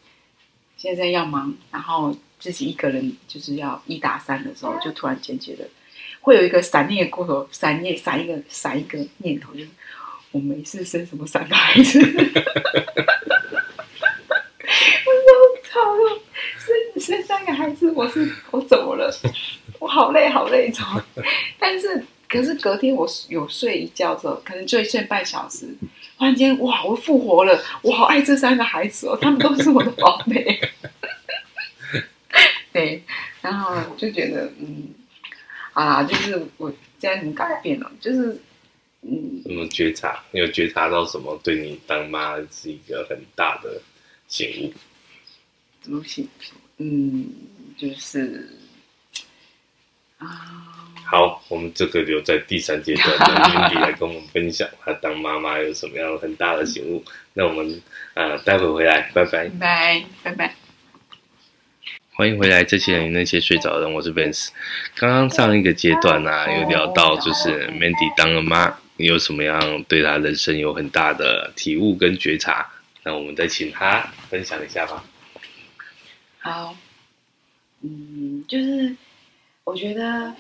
[0.77, 5.69] 现在要忙，然后自己一个人就是要一打三的时候，就突然间觉得
[6.21, 9.69] 会有一个闪念过头，闪念闪一个闪一个念头，就是
[10.31, 11.99] 我没事生什么三个孩子，
[15.73, 15.81] 操，
[16.59, 19.11] 生生三个孩子，我是我怎么了？
[19.79, 21.05] 我好累好累，怎么？
[21.59, 22.05] 但是。
[22.33, 25.67] 可是隔天我有睡一觉之后，可能就睡半小时，
[26.17, 27.61] 忽然间哇，我复活了！
[27.83, 30.61] 我好爱这三个孩子哦，他们都是我的宝贝。
[32.73, 33.03] 对，
[33.41, 34.95] 然后就觉得嗯，
[35.73, 38.41] 啊，就是我现在很改变了，就是
[39.03, 40.23] 嗯，怎么觉察？
[40.31, 41.37] 你有觉察到什么？
[41.43, 43.83] 对你当妈是一个很大的
[44.29, 44.73] 醒悟？
[45.83, 46.29] 什么醒？
[46.79, 47.27] 嗯，
[47.77, 48.49] 就是
[50.19, 50.27] 啊。
[51.07, 57.05] 好，我们这个留在第三阶段，让 Mandy 来跟我们分享她当妈妈有什么样很大的醒悟。
[57.35, 57.83] 那我们
[58.15, 60.55] 呃，待会回来，拜拜，拜拜拜。
[62.13, 64.51] 欢迎回来，这些人那些睡着的人，我是 Vance。
[64.95, 72.71] 刚刚上一个阶段呢、啊，有聊到就是 Mandy 当了妈，你有什么样对她人生有很大的体悟跟觉察？
[73.03, 75.03] 那我们再请她分享一下吧。
[76.41, 76.75] 好，
[77.83, 78.97] 嗯，就是
[79.65, 80.35] 我觉得。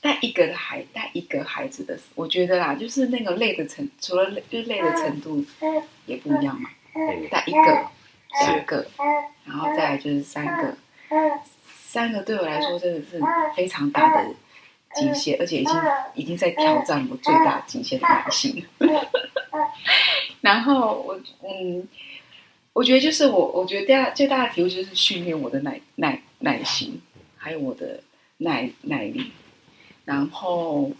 [0.00, 5.44] 带一个的孩，带一个孩子的，我觉得啦，就是那个累的程，除了累，就累的程度
[6.06, 6.68] 也不一样嘛。
[7.30, 7.86] 带一个、
[8.44, 8.84] 两个，
[9.44, 10.76] 然后再来就是三个，
[11.64, 13.20] 三个对我来说真的是
[13.54, 14.34] 非常大的
[14.96, 15.74] 极限，而且已经
[16.14, 18.66] 已经在挑战我最大极限的耐心。
[20.42, 21.88] 然后我嗯，
[22.72, 27.00] 我觉得就是我，我觉得最大最大的体会就是训练我的耐耐耐心，
[27.36, 28.02] 还有我的
[28.38, 29.32] 耐耐力。
[30.04, 30.90] 然后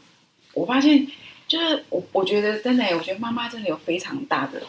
[0.52, 1.06] 我发现，
[1.48, 4.62] 就是我我觉得真的，我觉得妈妈真的有非常大的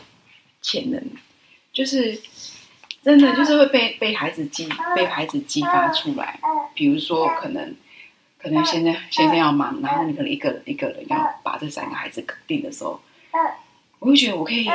[0.61, 1.01] 潜能，
[1.71, 2.19] 就是
[3.03, 6.39] 真的就是会被被孩子激被孩子激发出来。
[6.73, 7.75] 比如说，可能
[8.39, 12.99] 可能现在现在要忙，然后你可能一个人一个人要把这三个孩子搞定的时候，
[13.99, 14.65] 我会觉得我可以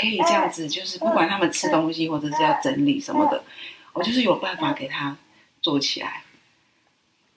[0.00, 3.44] 可以这样子，就是不管他们吃东西或者是要整理什么的，
[3.92, 5.16] 我就是有办法给他
[5.60, 6.22] 做起来，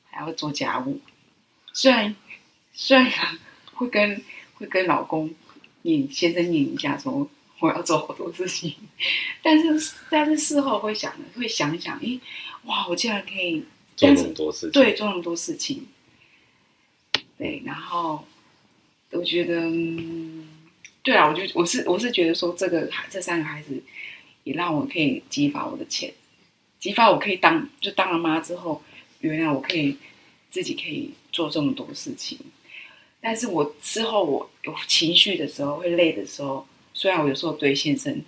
[0.09, 1.01] 还会做家务。
[1.73, 2.15] 虽然
[2.73, 3.11] 虽然
[3.73, 4.23] 会跟
[4.55, 5.33] 会跟老公
[5.81, 8.75] 你先生念一下说我要做好多事情，
[9.41, 12.19] 但是但是事后会想会想一想，诶，
[12.63, 15.87] 哇，我竟然可以做那么多事情，对，做那么多事情，
[17.37, 18.25] 对，然后
[19.11, 19.61] 我觉得，
[21.03, 23.83] 对啊，我就我是我是觉得说这个这三个孩子
[24.43, 26.11] 也让我可以激发我的潜，
[26.79, 28.81] 激发我可以当就当了妈之后，
[29.19, 29.97] 原来我可以
[30.49, 31.13] 自己可以。
[31.33, 32.37] 做这么多事情，
[33.19, 38.21] 但是我之后我有情绪的时候，会累的时候，虽然我有时候对先生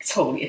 [0.00, 0.48] 臭脸，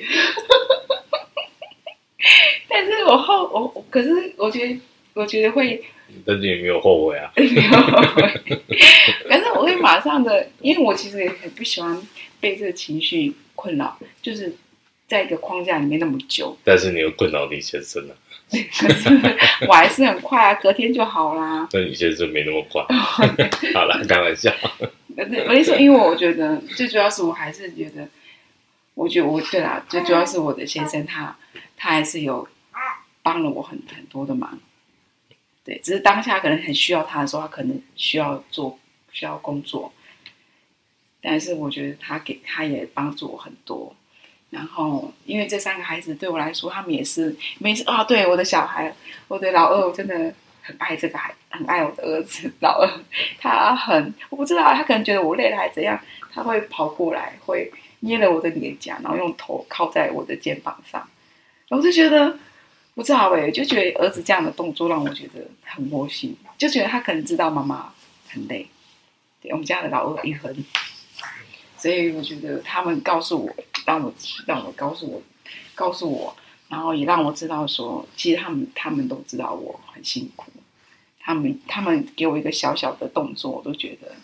[2.69, 4.80] 但是我后我可是我觉得
[5.15, 5.82] 我觉得会，
[6.25, 8.41] 但是也没有后悔啊， 没有后悔，
[9.28, 11.99] 可是我会马上的，因为我其实也很不喜欢
[12.39, 14.54] 被这个情绪困扰，就是
[15.08, 18.15] 在一个框架里面那么久，但是你又困扰你先生了。
[18.51, 19.10] 可是
[19.67, 21.67] 我还是很快啊，隔天就好啦。
[21.71, 22.84] 那你先生没那么快。
[23.74, 24.53] 好了，开玩笑。
[25.18, 28.07] 我跟你说，因为我觉得最主要是我还是觉得，
[28.93, 31.36] 我觉得我对啦，最主要是我的先生他
[31.76, 32.47] 他还是有
[33.24, 34.59] 帮了我很很多的忙。
[35.66, 38.80] 对，只是当下可能很需要他的时候，他可能需要做
[39.11, 39.91] 需要工作，
[41.20, 43.93] 但是我觉得他给他也帮助我很多。
[44.51, 48.03] 然后，因为这三个孩子对我来说，他们也是每次啊。
[48.03, 48.95] 对我的小孩，
[49.28, 52.89] 我的老二，我真的很爱这个孩，很爱我的儿子老二。
[53.39, 55.99] 他很，我不知道，他可能觉得我累了还怎样，
[56.32, 57.70] 他会跑过来，会
[58.01, 61.05] 捏了我的脸颊，然后用头靠在我的肩膀上。
[61.70, 62.38] 我就觉得，
[62.96, 67.93] 不知道哎，就觉得儿子这样的动作让我觉得很窝心，就觉得他可能知道妈妈
[68.30, 68.68] 很累。
[69.41, 70.56] 对，我们家的老二一横。
[71.78, 74.12] 所以我觉得他们告诉我，让我
[74.48, 75.22] 让我告诉我，
[75.76, 76.36] 告诉我，
[76.70, 80.52] 然后也让我知道说，其实他们他们都知道我很辛苦，
[81.20, 84.16] 他们他们给我一个小小的动作，我都觉得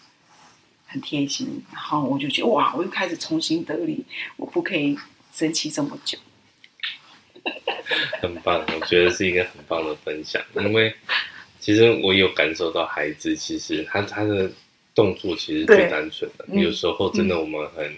[0.88, 4.06] 很贴心，然后我就觉得哇，我又开始重新得力，
[4.38, 4.98] 我不可以
[5.34, 6.18] 生气这么久？
[8.22, 10.94] 很棒，我觉得是一个很棒的分享，因为
[11.60, 14.50] 其实我有感受到孩子，其实他他的
[14.96, 17.92] 动作其实最单纯的，有时候真的我们很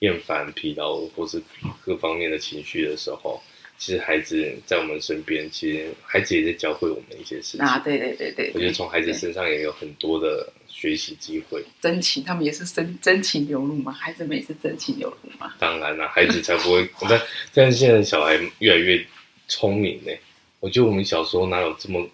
[0.00, 1.42] 厌烦、疲劳或是
[1.84, 3.42] 各方面的情绪的时候。
[3.78, 7.78] 其实孩子在我们身边，其实孩子也在教会我们一些事情啊！
[7.78, 11.64] 对对对对，我觉得从孩子身上也有很多的学习机会。
[11.80, 13.92] 真情，他们也是真真情流露嘛？
[13.92, 15.54] 孩子们也是真情流露嘛？
[15.60, 16.88] 当然了，孩子才不会。
[17.08, 17.20] 但
[17.54, 19.00] 但是现在小孩越来越
[19.46, 20.12] 聪明呢。
[20.58, 22.04] 我觉得我们小时候哪有这么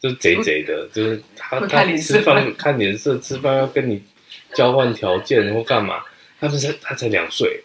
[0.00, 0.88] 就贼贼的？
[0.88, 4.02] 就是他他吃饭看脸色，吃饭要跟你
[4.54, 6.02] 交换条件或干嘛？
[6.40, 7.62] 他们才他才两岁。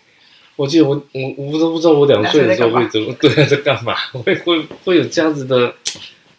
[0.55, 3.95] 我记得我我我都不知道我两岁的时候会怎么 对啊，在干嘛？
[4.11, 5.73] 会会会有这样子的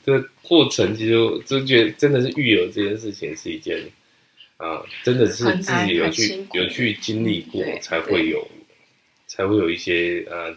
[0.05, 0.95] 的过程。
[0.97, 3.79] 其实我就觉得真的是育儿这件事情是一件
[4.57, 8.47] 啊，真的是自己有去有去经历过才会有
[9.27, 10.55] 才会有一些呃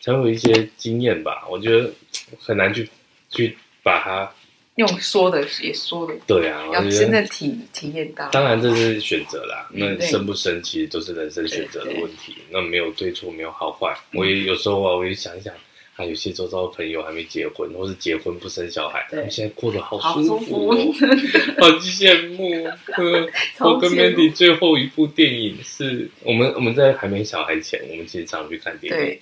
[0.00, 1.46] 才会有一些经验吧。
[1.48, 1.92] 我觉得
[2.38, 2.88] 很难去
[3.30, 4.32] 去把它。
[4.78, 8.28] 用说的也说的，对啊，要真的体体验到。
[8.30, 13.92] 当然这是选择啦，那生不生其实都是人生选择的问题，那没有对错，没有好坏。
[14.14, 15.52] 我也有时候啊，我也想一想，
[15.96, 20.70] 啊，有些周遭的朋友还没结婚，或是结婚不生小孩，他们现在过得好舒服，
[21.58, 22.64] 好羡慕。
[23.58, 29.18] 我跟 Mandy 最后一部电影是我们我们在还没小孩前，我们其实常去看电影。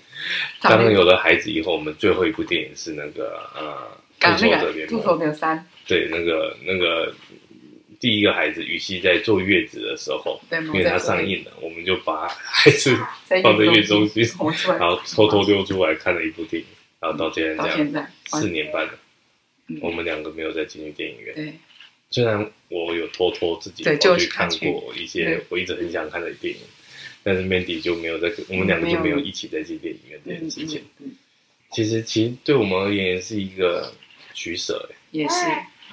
[0.61, 4.05] 当有了孩子以后，我们最后一部电影是那个呃。
[4.21, 7.15] 复仇者联盟，复仇者三，对，那个那个
[8.01, 12.97] 第一个孩子雨熙在坐月子的时候，因为他上映了，我们就把孩子
[13.43, 14.23] 放在月中心，
[14.79, 16.69] 然后偷偷溜出来看了一部电影，
[17.01, 18.93] 然后到现在这样四年半了，
[19.81, 21.35] 我们两个没有再进去电影院。
[21.35, 21.53] 对，
[22.11, 26.61] 虽然我有偷偷自己跑去看过一些我一直很想看的电影，
[27.23, 30.83] 但是 Mandy 就没有在，我们两个就没有一起再进电影院这件事情。
[31.73, 33.93] 其实，其实对我们而言是一个。
[34.37, 35.35] 取舍也是，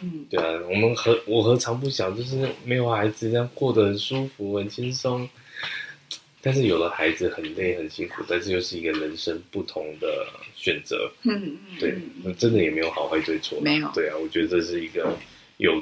[0.02, 5.28] 嗯，对啊，我们何我何尝不想，就是没有孩子这样过得很舒服、很轻松。
[6.42, 10.28] 但是有了孩子很累、很辛苦，但是又是一个人生不同的
[10.58, 11.10] 选择。
[11.22, 13.62] 嗯嗯，对，那真的也没有好坏对错。
[13.62, 15.18] 没有，对啊，我觉得这是一个
[15.56, 15.82] 有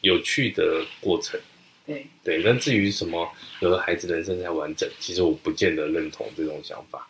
[0.00, 1.38] 有趣的过程。
[1.84, 3.30] 对对，那至于什么
[3.60, 7.06] 有了孩子人生才完整，其实我不见得认同这种想法。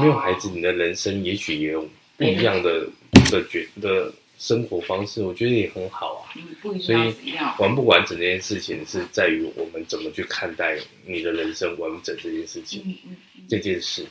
[0.00, 2.86] 没有孩子，你的人生也许也有不一样的
[3.30, 4.10] 的觉的。
[4.42, 6.34] 生活方式我觉得也很好啊，
[6.80, 7.14] 所以
[7.60, 10.76] 完不完整这件事情是在于我们怎么去看待
[11.06, 12.98] 你的人生完整这件事情，
[13.48, 14.04] 这件事，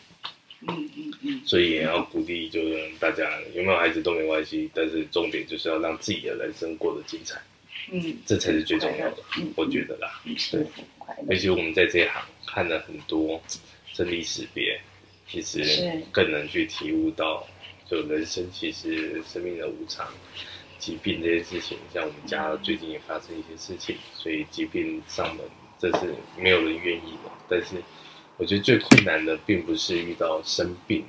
[0.62, 7.38] 嗯嗯嗯，所以也要鼓励，就是大家有没有孩子都没关系，但是重点就是要让自己的人生过得精彩，
[7.92, 9.18] 嗯，这才是最重要的，
[9.58, 10.66] 我觉得啦，对，
[11.28, 13.44] 而且我们在这一行看了很多
[13.92, 14.80] 生离死别，
[15.28, 17.46] 其实更能去体悟到。
[17.92, 20.08] 就人生其实生命的无常，
[20.80, 25.46] 疾病这些事情，像我们家最近也发生一些事情，所以疾病上门，
[25.78, 27.30] 这是没有人愿意的。
[27.50, 27.84] 但是
[28.38, 31.04] 我觉得最困难的，并不是遇到生病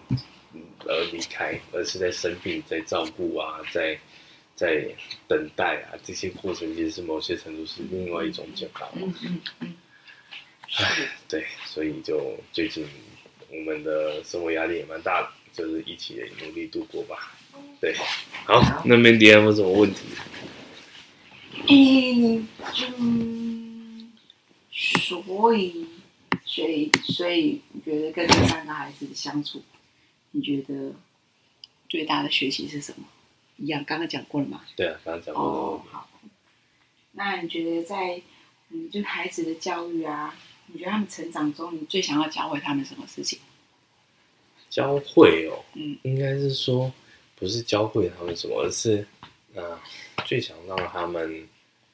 [0.80, 3.96] 而离开，而是在生病、在照顾啊，在
[4.56, 4.84] 在
[5.28, 8.88] 等待啊，这些过程其实是某些程度是另外一种煎熬。
[8.96, 9.74] 嗯嗯嗯。
[10.78, 12.84] 唉，对，所以就最近
[13.52, 15.28] 我们的生活压力也蛮大的。
[15.52, 17.34] 就是一起努力度过吧，
[17.80, 17.94] 对，
[18.46, 20.00] 好，那 Mandy 有什么问题？
[21.68, 22.48] 嗯，
[24.72, 25.86] 所以，
[26.44, 29.62] 所以，所以，你觉得跟这三个孩子的相处，
[30.30, 30.94] 你觉得
[31.88, 33.04] 最大的学习是什么？
[33.58, 34.62] 一样，刚刚讲过了嘛？
[34.74, 35.50] 对啊，刚刚讲过了。
[35.50, 36.08] 哦，好。
[37.12, 38.22] 那你觉得在
[38.70, 40.34] 嗯，就孩子的教育啊，
[40.68, 43.38] 你觉得他们成长中，你最想要教会他们什么事情？
[44.72, 46.90] 教会哦，嗯，应该是说
[47.36, 49.06] 不是教会他们什么，而是
[49.54, 49.78] 啊、呃，
[50.24, 51.46] 最想让他们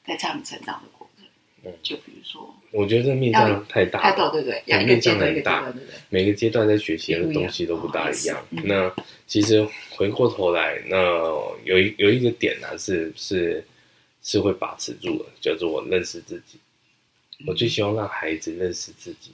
[0.07, 1.25] 在他们成长的过程，
[1.65, 5.73] 嗯，就比如说，我觉得这个面向太大了，太大，对对，面向很大，
[6.07, 8.41] 每个阶段在学习的东西都不大一样。
[8.51, 8.95] 嗯、那
[9.27, 10.97] 其实回过头来，那
[11.65, 13.61] 有一有一个点呢、啊，是是
[14.23, 16.57] 是会把持住的，叫做我认识自己。
[17.45, 19.33] 我最希望让孩子认识自己。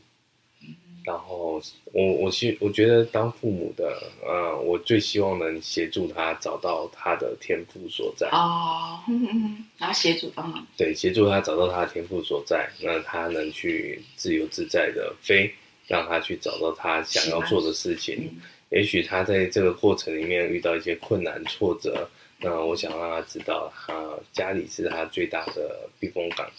[1.05, 1.61] 然后
[1.93, 3.95] 我我希我觉得当父母的，
[4.25, 8.27] 呃，我最希望能协助他找到他的天赋所在。
[8.31, 10.43] 哦，嗯嗯，然后协助他。
[10.75, 15.53] 对，协助他找到他的天赋所在，那他能去自由自在的飞，
[15.87, 18.15] 让他去找到他想要做的事情。
[18.33, 18.41] 嗯、
[18.71, 23.93] 也许他在这个过程里面遇到一些困难挫折，那我想让他知道，他
[24.33, 26.49] 家里是他最大的避风港，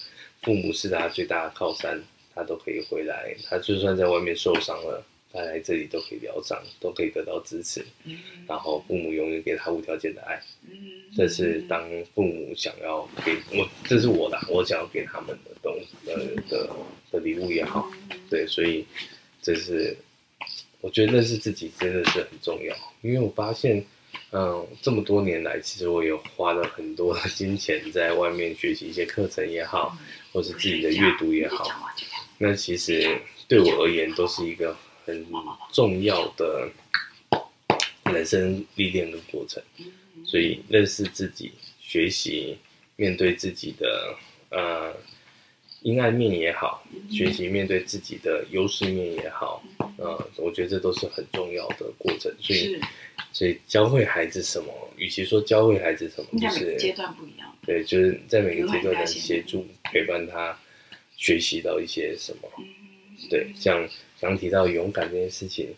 [0.42, 2.00] 父母是他最大的靠山。
[2.36, 7.84] 他都可以回来，他就算在外面受伤了，他来这里都可以疗伤，都可以得到支持。
[8.04, 10.38] 嗯，然后父母永远给他无条件的爱。
[10.70, 10.76] 嗯，
[11.16, 11.82] 这是当
[12.14, 16.16] 父母想要给我，这是我的，我想要给他们的东西，呃
[16.48, 16.68] 的
[17.10, 17.90] 的礼物也好，
[18.28, 18.84] 对，所以
[19.40, 19.96] 这是
[20.82, 23.84] 我觉得认识自己真的是很重要，因为我发现。
[24.32, 29.96] 嗯，这么多年来，其实我有花了很多的金钱在外面学习一些课程也好，
[30.32, 31.64] 或是自己的阅读也好。
[32.38, 33.18] 那其实
[33.48, 35.26] 对我而言，都是一个很
[35.72, 36.68] 重要的
[38.04, 39.62] 人生历练的过程。
[40.24, 42.56] 所以，认识自己，学习
[42.96, 44.14] 面对自己的
[44.50, 44.94] 呃
[45.82, 49.62] 阴暗面也好，学习面对自己的优势面也好，
[49.98, 52.34] 呃，我觉得这都是很重要的过程。
[52.40, 52.80] 所以。
[53.32, 54.72] 所以教会孩子什么？
[54.96, 57.54] 与其说教会孩子什么，就是阶段不一样。
[57.66, 60.58] 对，就是在每个阶段的协助陪伴他
[61.16, 62.48] 学习到一些什么。
[63.30, 63.88] 对，像
[64.20, 65.68] 刚提到勇敢这件事情，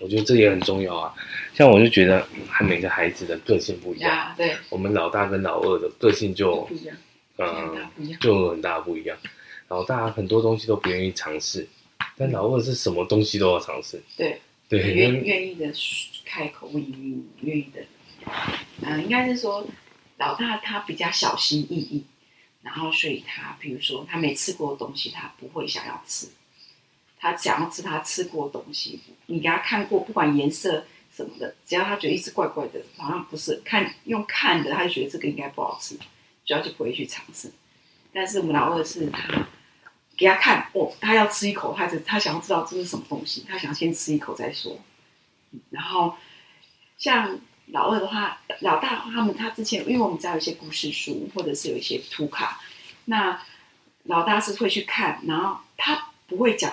[0.00, 1.14] 我觉得这也很重要啊。
[1.54, 2.26] 像我就觉得，
[2.62, 4.34] 每个孩子的个性不一样。
[4.36, 6.96] 对，我们老大跟老二的个性就不一样，
[7.38, 9.16] 嗯，就很大不一样。
[9.68, 11.66] 老大很多东西都不愿意尝试，
[12.16, 14.02] 但老二是什么东西都要尝试。
[14.16, 14.40] 对。
[14.70, 15.72] 对，愿愿意的
[16.26, 17.80] 开口问你，愿意的，
[18.82, 19.66] 嗯、呃，应该是说
[20.18, 22.04] 老大他比较小心翼翼，
[22.62, 26.28] 然后所以他比如说他没吃过的东西，他不会想要吃，
[27.18, 35.96] 他想要吃他吃过的东西，你给他看过，不管颜色什么的，只要他觉得一直怪怪的，好像不是看用看的，他就觉得这个应该不好吃，
[36.44, 37.52] 主要就不会去尝试。
[38.12, 39.46] 但是我们老二是他。
[40.16, 44.76] 给他看哦，他要吃一口，他只他想要知道这是什么东西，他想先吃一口再说。
[45.70, 46.16] 然后
[46.96, 47.38] 像
[47.72, 52.60] 老二的话，老大，他们他之前，因为我们家有一些故事书，或者是有一些图卡，
[53.06, 53.40] 那
[54.04, 56.72] 老大是会去看，然后他不会讲，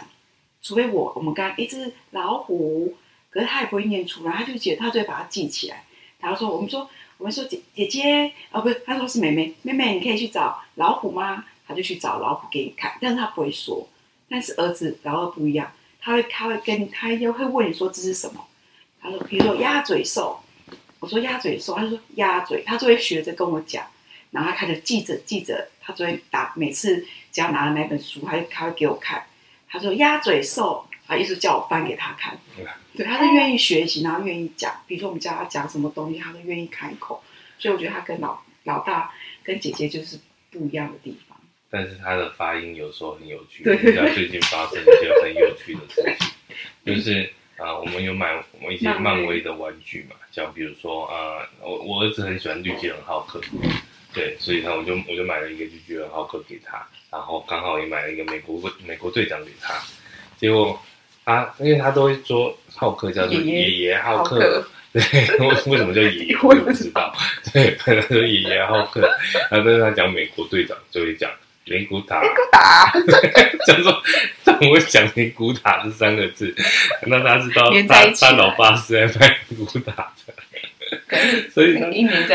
[0.62, 2.96] 除非我我们刚一只老虎，
[3.30, 5.84] 可是他也不会念出来，他就觉得，他就会把它记起来。
[6.20, 11.46] 然后说我们说我们说姐姐姐哦，不是，他说是妹妹，妹妹你可以去找老虎吗？
[11.68, 13.88] 他就去找老虎给你看，但是他不会说。
[14.30, 18.46] 但是儿子老二不一样，他会他会跟他又会问你说这是什么？
[19.02, 20.40] 他说，比如说鸭嘴兽，
[21.00, 23.86] 我说鸭嘴兽，他就说鸭嘴，他就会学着跟我讲，
[24.32, 29.24] 然后他开始记着记着，他就会打，每次只要拿了哪本书，他他会给我看，
[29.70, 32.38] 他说鸭嘴兽，他一直叫我翻给他看，
[32.96, 37.22] 对，他是愿意学习，然后愿意讲，比如说我们叫他讲什么东西，他都愿意开口，
[37.60, 40.20] 所以我觉得他跟老老大跟姐姐就是
[40.50, 41.38] 不一样的地方。
[41.70, 46.32] 但是他的发音有时候很有趣，人家最近发生一些很有趣的事情，
[46.96, 53.40] 就是啊、呃，我们有买我们一些漫威的玩具嘛，像比如说啊、呃，我我儿子很喜欢绿巨人浩克，
[54.14, 59.74] 对，所以他我就我就买了一个绿巨人浩克给他，然后刚好也买了一个美国美国队长给他，
[60.38, 60.78] 结果
[61.24, 65.02] 他因为他都会说浩克叫做爷爷浩克， 对，
[65.40, 67.14] 为为什么叫爷爷我也不知道，
[67.54, 69.00] 对，他说爷爷浩克，
[69.50, 71.32] 然后但是他讲美国队长就会讲。
[71.66, 72.94] 灵骨塔，灵骨塔，
[73.66, 74.04] 叫做
[74.44, 76.54] 怎么会讲灵骨塔这三个字？
[77.08, 81.74] 那他知道他他老爸是在卖灵骨塔的，所以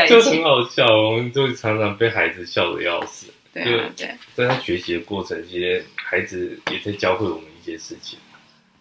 [0.07, 3.27] 就很好笑，我们就常常被孩子笑得要死。
[3.53, 3.63] 对
[3.97, 8.19] 对，在他学习的过程，其实孩子也在教会我们一些事情。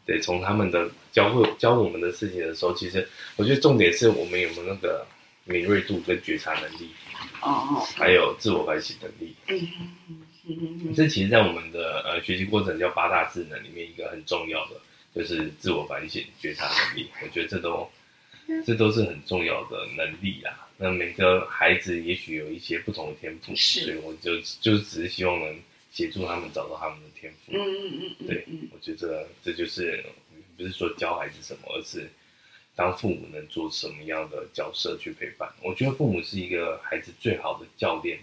[0.06, 5.06] 对，从他们的教会教我们的事情的时候，其实我觉得重点是我们有没有那个
[5.44, 6.90] 敏锐度跟觉察能力，
[7.40, 9.34] 哦，还有自我反省能力。
[9.46, 10.26] 嗯。
[10.94, 14.76] 这其实，在我们的呃学习过程叫八大智能里面一个很重要的，
[15.14, 17.08] 就是自我反省、觉察能力。
[17.22, 17.90] 我觉得这都，
[18.66, 20.68] 这都是很重要的能力啊。
[20.76, 25.60] 那每个孩子也许有一些不同的天赋，所以我就就只是希望能
[25.92, 27.52] 协助他们找到他们的天赋。
[27.52, 30.02] 嗯嗯嗯，对，我觉得这就是
[30.56, 32.08] 不是说教孩子什么，而是
[32.74, 35.52] 当父母能做什么样的角色去陪伴。
[35.62, 38.18] 我觉得父母是一个孩子最好的教练，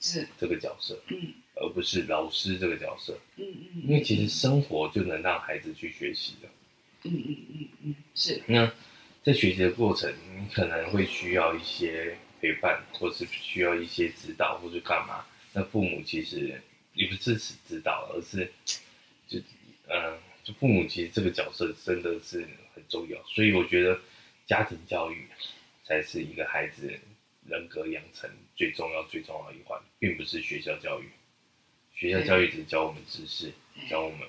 [0.00, 0.96] 是这个角色。
[1.08, 1.34] 嗯。
[1.60, 3.44] 而不是老师这个角色，嗯
[3.74, 6.48] 嗯，因为其实生活就能让孩子去学习的，
[7.04, 8.40] 嗯嗯嗯嗯，是。
[8.46, 8.72] 那
[9.22, 15.24] 在学习的过程，你可能会需要一些陪伴，或是需要一些指导，或是干嘛？
[15.52, 16.60] 那父母其实
[16.94, 18.50] 也不是只指导，而是
[19.26, 19.38] 就
[19.88, 23.22] 嗯，就父母其实这个角色真的是很重要。
[23.24, 23.98] 所以我觉得
[24.46, 25.26] 家庭教育
[25.84, 26.88] 才是一个孩子
[27.46, 31.08] 人格养成最重要、最重要的一环，并不是学校教育。
[31.98, 33.52] 学校教育只教我们知识，
[33.90, 34.20] 教我们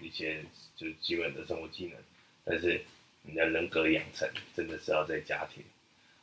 [0.00, 0.42] 一些
[0.74, 1.94] 就是基本的生活技能，
[2.42, 2.82] 但是
[3.20, 5.62] 你的人格养成真的是要在家庭，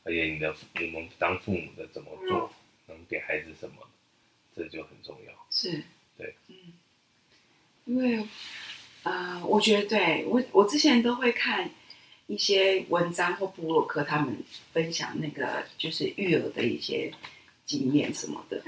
[0.02, 2.52] 而且你的我们当父母的怎么做，
[2.88, 3.76] 能给孩子什么，
[4.56, 5.46] 这就很重要。
[5.52, 5.80] 是，
[6.18, 6.56] 对，嗯，
[7.84, 8.26] 因为
[9.04, 11.70] 呃，我觉得对我，我之前都会看
[12.26, 17.12] 一些文章或部落客，他们分享那个就是育儿的一些
[17.64, 18.60] 经验什么的，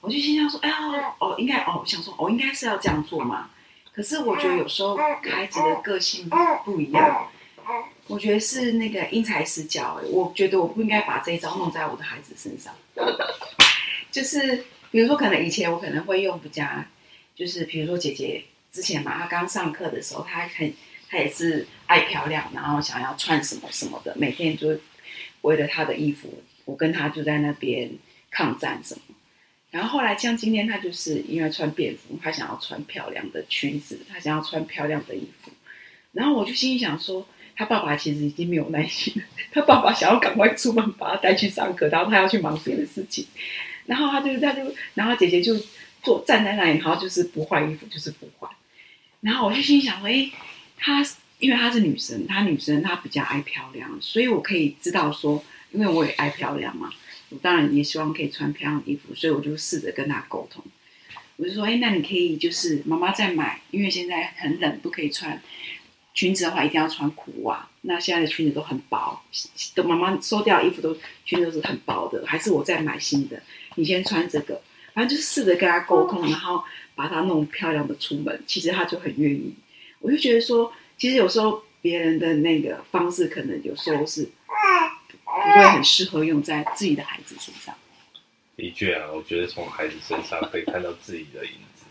[0.00, 3.50] 我就心想说，哎呀，哦，应该哦，我想说，我、哦、应该是要这样做嘛。
[3.92, 6.28] 可是我觉得有时候孩子的个性
[6.64, 7.28] 不一样，
[8.08, 10.00] 我觉得是那个因材施教。
[10.10, 12.74] 我觉得我不应该把这一招弄在我的孩子身上。
[14.10, 16.66] 就是比如说，可能以前我可能会用比较，
[17.36, 20.74] 就是比如说姐姐之前嘛，她刚上课的时候，她很
[21.08, 24.76] 她也是爱漂亮，然后想要穿什么什么的，每天就
[25.42, 27.92] 为了她的衣服，我跟她就在那边
[28.30, 29.13] 抗战什么。
[29.74, 35.50] 然后后来像今天，她就是因为穿便服，她想要穿漂亮的裙子，她想要穿漂亮的衣服。
[36.12, 43.26] 然后我就心里想说，她爸爸其实已经没有耐心了，她爸爸想要赶快出门把她带去上课，然后她要去忙别的事情。
[43.86, 44.62] 然后他就他就，
[44.94, 45.54] 然后姐姐就
[46.04, 48.48] 坐站在那里，然后就是不换衣服，就是不换。
[49.22, 50.30] 然后我就心想说，哎，
[50.78, 51.04] 她
[51.40, 56.92] 因为她是女生，她女生她比较爱漂亮，所以我可以知道说，因为我也爱漂亮嘛，
[57.42, 60.64] 当然也希望可以穿漂亮衣服，所以我就试着跟他沟通。
[61.36, 65.42] 我就说，哎，那你可以就是妈妈再买，因为现在很冷，不可以穿
[66.14, 67.68] 裙子的话，一定要穿裤袜。
[67.82, 69.20] 那现在的裙子都很薄，
[69.74, 73.42] 等妈妈收掉衣服都裙子都是很薄的，还是我再买新的？
[73.74, 74.62] 你先穿这个，
[74.92, 76.62] 反正就试着跟他沟通，然后
[76.94, 78.42] 把他弄漂亮的出门。
[78.46, 79.52] 其实他就很愿意。
[79.98, 84.28] 我就觉得说，其实有时候别人的那个方式，可能有时候是
[85.34, 87.74] 不会很适合用在自己的孩子身上。
[88.56, 91.84] 的确啊，我觉得从孩子身上可以看到自己的影子。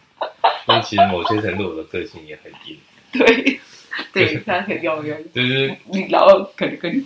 [0.66, 2.78] 但其实某些程度，我的个性也很硬。
[3.12, 3.60] 对，
[4.14, 5.34] 对，他很有用。
[5.34, 7.06] 就是你然后可能跟你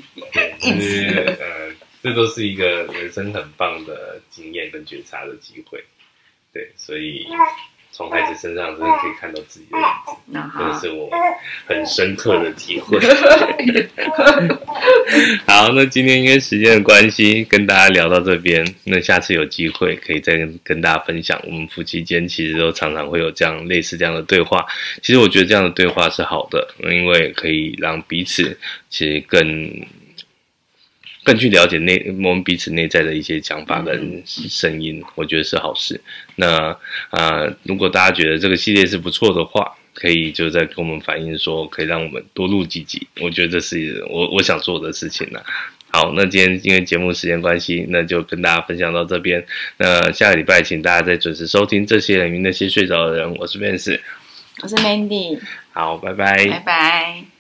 [0.61, 1.35] 硬死了。
[1.39, 5.83] 呃这都是一个人生很棒的经验跟觉察的机会，
[6.53, 7.27] 对，所以
[7.97, 9.77] 从孩子身上真的可以看到自己的
[10.29, 11.09] 样子，这是我
[11.65, 12.99] 很深刻的体会。
[15.47, 24.63] 好，那今天因为时间的关系，跟大家聊到这边，那下次有机会可以再跟大家分享，我们夫妻间其实都常常会有这样类似这样的对话。
[25.01, 28.55] 其实我觉得这样的对话是好的，因为可以让彼此
[28.91, 29.71] 其实更。
[31.28, 35.99] 更去了解内我们彼此内在的一些想法跟声音，我觉得是好事。
[36.38, 36.69] 那
[37.09, 43.05] 啊、呃，如果大家觉得这个系列是不错的话，可以就在跟我们反映说，可以让我们多录几集。
[43.19, 45.41] 我觉得这是我我想做的事情呢。
[45.91, 49.45] 好，那今天因为节目时间关系，那就跟大家分享到这边。
[49.75, 53.36] 那下个礼拜请大家再准时收听这些人与那些睡着的人。
[53.36, 53.99] 我是 Vance，
[54.63, 55.38] 我是 Mandy。
[55.73, 57.36] 好，拜拜，拜拜。